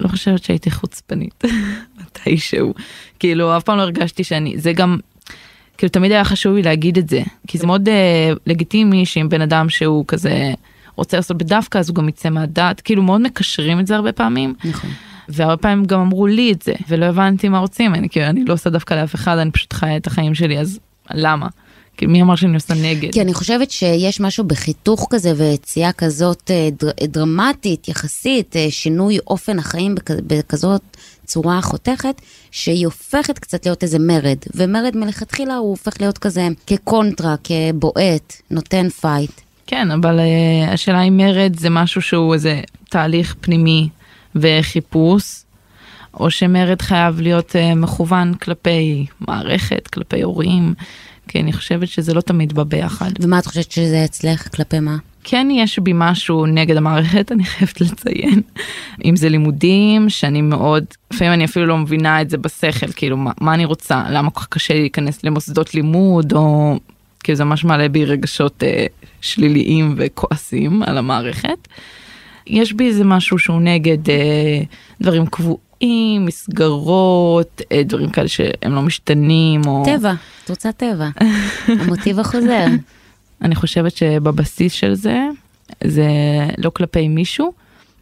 לא 0.00 0.08
חושבת 0.08 0.42
שהייתי 0.44 0.70
חוצפנית 0.70 1.44
מתישהו. 2.00 2.74
כאילו, 3.18 3.56
אף 3.56 3.64
פעם 3.64 3.76
לא 3.76 3.82
הרגשתי 3.82 4.24
שאני, 4.24 4.58
זה 4.58 4.72
גם, 4.72 4.98
כאילו, 5.78 5.90
תמיד 5.90 6.12
היה 6.12 6.24
חשוב 6.24 6.54
לי 6.54 6.62
להגיד 6.62 6.98
את 6.98 7.08
זה. 7.08 7.22
כי 7.46 7.58
זה 7.58 7.66
מאוד 7.66 7.88
אה, 7.88 8.32
לגיטימי 8.46 9.06
שאם 9.06 9.28
בן 9.28 9.40
אדם 9.40 9.68
שהוא 9.68 10.04
כזה 10.08 10.52
רוצה 10.96 11.16
לעשות 11.16 11.38
בדווקא, 11.38 11.78
אז 11.78 11.88
הוא 11.88 11.94
גם 11.94 12.08
יצא 12.08 12.30
מהדעת. 12.30 12.80
כאילו, 12.80 13.02
מאוד 13.02 13.20
מקשרים 13.20 13.80
את 13.80 13.86
זה 13.86 13.96
הרבה 13.96 14.12
פעמים. 14.12 14.54
נכון. 14.64 14.90
והרבה 15.32 15.56
פעמים 15.56 15.84
גם 15.84 16.00
אמרו 16.00 16.26
לי 16.26 16.52
את 16.52 16.62
זה, 16.62 16.72
ולא 16.88 17.06
הבנתי 17.06 17.48
מה 17.48 17.58
רוצים, 17.58 17.94
אני 17.94 18.08
כאילו, 18.08 18.26
אני 18.26 18.44
לא 18.44 18.52
עושה 18.52 18.70
דווקא 18.70 18.94
לאף 18.94 19.14
אחד, 19.14 19.38
אני 19.38 19.50
פשוט 19.50 19.72
חיה 19.72 19.96
את 19.96 20.06
החיים 20.06 20.34
שלי, 20.34 20.58
אז 20.58 20.78
למה? 21.10 21.48
כאילו, 21.96 22.12
מי 22.12 22.22
אמר 22.22 22.36
שאני 22.36 22.54
עושה 22.54 22.74
נגד? 22.74 23.12
כי 23.12 23.20
אני 23.20 23.34
חושבת 23.34 23.70
שיש 23.70 24.20
משהו 24.20 24.44
בחיתוך 24.44 25.06
כזה 25.10 25.32
ויציאה 25.36 25.92
כזאת 25.92 26.50
אה, 26.50 26.68
דר, 26.78 26.90
דרמטית 27.02 27.88
יחסית, 27.88 28.56
אה, 28.56 28.66
שינוי 28.70 29.18
אופן 29.26 29.58
החיים 29.58 29.94
בכ, 29.94 30.10
בכזאת 30.26 30.82
צורה 31.26 31.62
חותכת, 31.62 32.20
שהיא 32.50 32.86
הופכת 32.86 33.38
קצת 33.38 33.66
להיות 33.66 33.82
איזה 33.82 33.98
מרד, 33.98 34.38
ומרד 34.54 34.96
מלכתחילה 34.96 35.56
הוא 35.56 35.70
הופך 35.70 36.00
להיות 36.00 36.18
כזה 36.18 36.48
כקונטרה, 36.66 37.34
כבועט, 37.44 38.34
נותן 38.50 38.88
fight. 38.88 39.30
כן, 39.66 39.90
אבל 39.90 40.18
uh, 40.18 40.70
השאלה 40.70 41.02
אם 41.02 41.16
מרד 41.16 41.58
זה 41.58 41.70
משהו 41.70 42.02
שהוא 42.02 42.34
איזה 42.34 42.60
תהליך 42.88 43.34
פנימי 43.40 43.88
וחיפוש, 44.34 45.42
או 46.14 46.30
שמרד 46.30 46.82
חייב 46.82 47.20
להיות 47.20 47.50
uh, 47.56 47.74
מכוון 47.76 48.34
כלפי 48.34 49.06
מערכת, 49.20 49.88
כלפי 49.88 50.22
הורים, 50.22 50.74
כי 51.28 51.40
אני 51.40 51.52
חושבת 51.52 51.88
שזה 51.88 52.14
לא 52.14 52.20
תמיד 52.20 52.52
בא 52.52 52.62
ביחד. 52.62 53.10
ומה 53.20 53.38
את 53.38 53.46
חושבת 53.46 53.72
שזה 53.72 54.04
אצלך? 54.04 54.56
כלפי 54.56 54.80
מה? 54.80 54.96
כן 55.24 55.48
יש 55.50 55.78
בי 55.78 55.92
משהו 55.94 56.46
נגד 56.46 56.76
המערכת, 56.76 57.30
אני 57.32 57.44
חייבת 57.44 57.80
לציין. 57.80 58.40
אם 59.04 59.16
זה 59.16 59.28
לימודים, 59.28 60.08
שאני 60.08 60.42
מאוד, 60.42 60.84
לפעמים 61.12 61.32
אני 61.32 61.44
אפילו 61.44 61.66
לא 61.66 61.78
מבינה 61.78 62.22
את 62.22 62.30
זה 62.30 62.38
בשכל, 62.38 62.92
כאילו 62.96 63.16
מה, 63.16 63.32
מה 63.40 63.54
אני 63.54 63.64
רוצה, 63.64 64.04
למה 64.10 64.30
כל 64.30 64.40
כך 64.40 64.46
קשה 64.46 64.74
לי 64.74 64.80
להיכנס 64.80 65.24
למוסדות 65.24 65.74
לימוד, 65.74 66.32
או 66.32 66.78
כאילו 67.24 67.36
זה 67.36 67.44
ממש 67.44 67.64
מעלה 67.64 67.88
בי 67.88 68.04
רגשות 68.04 68.62
אה, 68.62 68.86
שליליים 69.20 69.94
וכועסים 69.96 70.82
על 70.82 70.98
המערכת. 70.98 71.68
יש 72.50 72.72
בי 72.72 72.86
איזה 72.86 73.04
משהו 73.04 73.38
שהוא 73.38 73.60
נגד 73.60 74.10
אה, 74.10 74.62
דברים 75.00 75.26
קבועים, 75.26 76.26
מסגרות, 76.26 77.62
אה, 77.72 77.82
דברים 77.82 78.10
כאלה 78.10 78.28
שהם 78.28 78.74
לא 78.74 78.82
משתנים, 78.82 79.60
או... 79.66 79.82
טבע, 79.84 80.12
את 80.44 80.50
רוצה 80.50 80.72
טבע. 80.72 81.08
המוטיב 81.80 82.18
החוזר. 82.18 82.66
אני 83.42 83.54
חושבת 83.54 83.96
שבבסיס 83.96 84.72
של 84.72 84.94
זה, 84.94 85.26
זה 85.84 86.08
לא 86.58 86.70
כלפי 86.70 87.08
מישהו, 87.08 87.52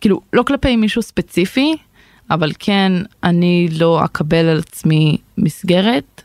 כאילו 0.00 0.20
לא 0.32 0.42
כלפי 0.42 0.76
מישהו 0.76 1.02
ספציפי, 1.02 1.76
אבל 2.30 2.52
כן, 2.58 2.92
אני 3.24 3.68
לא 3.78 4.04
אקבל 4.04 4.46
על 4.46 4.58
עצמי 4.58 5.16
מסגרת 5.38 6.22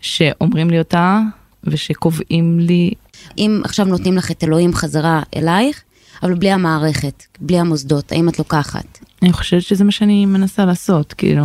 שאומרים 0.00 0.70
לי 0.70 0.78
אותה 0.78 1.20
ושקובעים 1.64 2.60
לי. 2.60 2.90
אם 3.38 3.60
עכשיו 3.64 3.86
נותנים 3.86 4.16
לך 4.16 4.30
את 4.30 4.44
אלוהים 4.44 4.74
חזרה 4.74 5.22
אלייך, 5.36 5.82
אבל 6.22 6.34
בלי 6.34 6.50
המערכת, 6.50 7.22
בלי 7.40 7.58
המוסדות, 7.58 8.12
האם 8.12 8.28
את 8.28 8.38
לוקחת? 8.38 8.98
אני 9.22 9.32
חושבת 9.32 9.62
שזה 9.62 9.84
מה 9.84 9.90
שאני 9.90 10.26
מנסה 10.26 10.64
לעשות, 10.64 11.12
כאילו. 11.12 11.44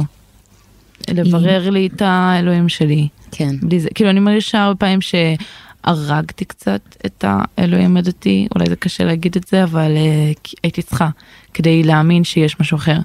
לברר 1.09 1.69
לי 1.69 1.89
את 1.95 2.01
האלוהים 2.01 2.69
שלי. 2.69 3.07
כן. 3.31 3.55
בלי 3.61 3.79
זה, 3.79 3.89
כאילו 3.95 4.09
אני 4.09 4.19
מרגישה 4.19 4.63
הרבה 4.63 4.79
פעמים 4.79 4.99
שהרגתי 5.01 6.45
קצת 6.45 6.81
את 7.05 7.25
האלוהים 7.27 7.97
הדתי, 7.97 8.47
אולי 8.55 8.69
זה 8.69 8.75
קשה 8.75 9.03
להגיד 9.03 9.35
את 9.35 9.47
זה, 9.47 9.63
אבל 9.63 9.91
uh, 9.95 10.53
הייתי 10.63 10.81
צריכה 10.81 11.09
כדי 11.53 11.83
להאמין 11.83 12.23
שיש 12.23 12.59
משהו 12.59 12.77
אחר. 12.77 12.97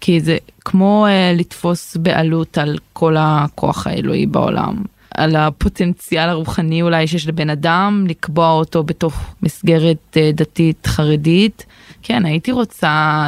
כי 0.00 0.20
זה 0.20 0.36
כמו 0.64 1.06
uh, 1.06 1.38
לתפוס 1.38 1.96
בעלות 1.96 2.58
על 2.58 2.78
כל 2.92 3.16
הכוח 3.18 3.86
האלוהי 3.86 4.26
בעולם. 4.26 4.82
על 5.14 5.36
הפוטנציאל 5.36 6.28
הרוחני 6.28 6.82
אולי 6.82 7.06
שיש 7.06 7.28
לבן 7.28 7.50
אדם, 7.50 8.04
לקבוע 8.08 8.50
אותו 8.50 8.82
בתוך 8.82 9.34
מסגרת 9.42 9.96
uh, 10.16 10.36
דתית 10.36 10.86
חרדית. 10.86 11.66
כן, 12.02 12.24
הייתי 12.26 12.52
רוצה 12.52 13.24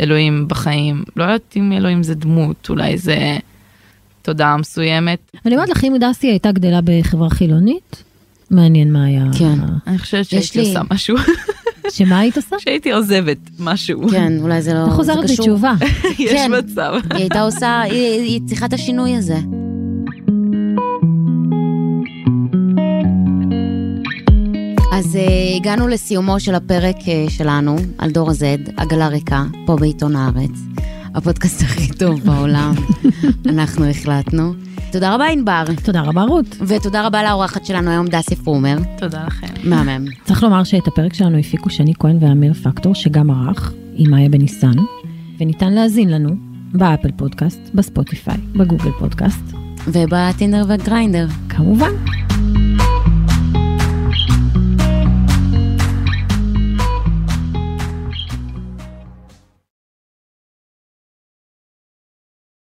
אלוהים 0.00 0.48
בחיים. 0.48 1.04
לא 1.16 1.22
יודעת 1.24 1.54
אם 1.56 1.72
אלוהים 1.72 2.02
זה 2.02 2.14
דמות, 2.14 2.66
אולי 2.70 2.98
זה 2.98 3.36
תודעה 4.22 4.56
מסוימת. 4.56 5.18
אני 5.46 5.54
אומרת 5.54 5.68
לך, 5.68 5.84
אם 5.84 5.96
דסי 6.00 6.26
הייתה 6.26 6.52
גדלה 6.52 6.80
בחברה 6.84 7.30
חילונית, 7.30 8.02
מעניין 8.50 8.92
מה 8.92 9.04
היה. 9.04 9.24
כן. 9.38 9.58
אני 9.86 9.98
חושבת 9.98 10.24
שהייתי 10.24 10.60
לי- 10.60 10.68
עושה 10.68 10.80
משהו, 10.90 11.16
שמה 11.90 12.18
היית 12.18 12.36
עושה? 12.36 12.56
שהייתי 12.58 12.92
עוזבת 12.92 13.38
משהו. 13.58 14.08
כן, 14.08 14.32
אולי 14.40 14.62
זה 14.62 14.74
לא... 14.74 14.84
אתה 14.84 14.90
חוזרת. 14.90 15.24
בתשובה. 15.24 15.72
יש 16.18 16.30
כן. 16.30 16.52
מצב. 16.58 16.92
היא 17.10 17.18
הייתה 17.20 17.40
עושה, 17.40 17.80
היא 17.80 18.40
צריכה 18.46 18.66
את 18.66 18.72
השינוי 18.72 19.16
הזה. 19.16 19.36
אז 25.00 25.16
uh, 25.16 25.56
הגענו 25.56 25.88
לסיומו 25.88 26.40
של 26.40 26.54
הפרק 26.54 26.96
uh, 26.96 27.30
שלנו 27.30 27.76
על 27.98 28.10
דור 28.10 28.30
ה-Z, 28.30 28.70
עגלה 28.76 29.08
ריקה, 29.08 29.44
פה 29.66 29.76
בעיתון 29.76 30.16
הארץ. 30.16 30.50
הפודקאסט 31.14 31.62
הכי 31.62 31.88
טוב 31.98 32.20
בעולם, 32.20 32.74
אנחנו 33.50 33.90
החלטנו. 33.90 34.52
תודה 34.92 35.14
רבה 35.14 35.26
ענבר, 35.26 35.64
תודה 35.84 36.00
רבה, 36.00 36.22
רות. 36.22 36.46
ותודה 36.66 37.06
רבה 37.06 37.22
לאורחת 37.22 37.66
שלנו 37.66 37.90
היום, 37.90 38.06
דסי 38.06 38.36
פרומר, 38.36 38.76
תודה 38.98 39.24
לכם. 39.26 39.46
מהמם. 39.64 40.04
צריך 40.24 40.42
לומר 40.42 40.64
שאת 40.64 40.88
הפרק 40.88 41.14
שלנו 41.14 41.38
הפיקו 41.38 41.70
שני 41.70 41.92
כהן 41.98 42.16
ואמיר 42.20 42.54
פקטור, 42.54 42.94
שגם 42.94 43.30
ערך, 43.30 43.72
עם 43.94 44.10
מאיה 44.10 44.28
בניסן, 44.28 44.76
וניתן 45.40 45.72
להאזין 45.72 46.10
לנו 46.10 46.30
באפל 46.72 47.10
פודקאסט, 47.16 47.60
בספוטיפיי, 47.74 48.38
בגוגל 48.52 48.90
פודקאסט, 48.98 49.44
ובטינדר 49.86 50.64
וגריינדר. 50.68 51.26
כמובן. 51.48 52.19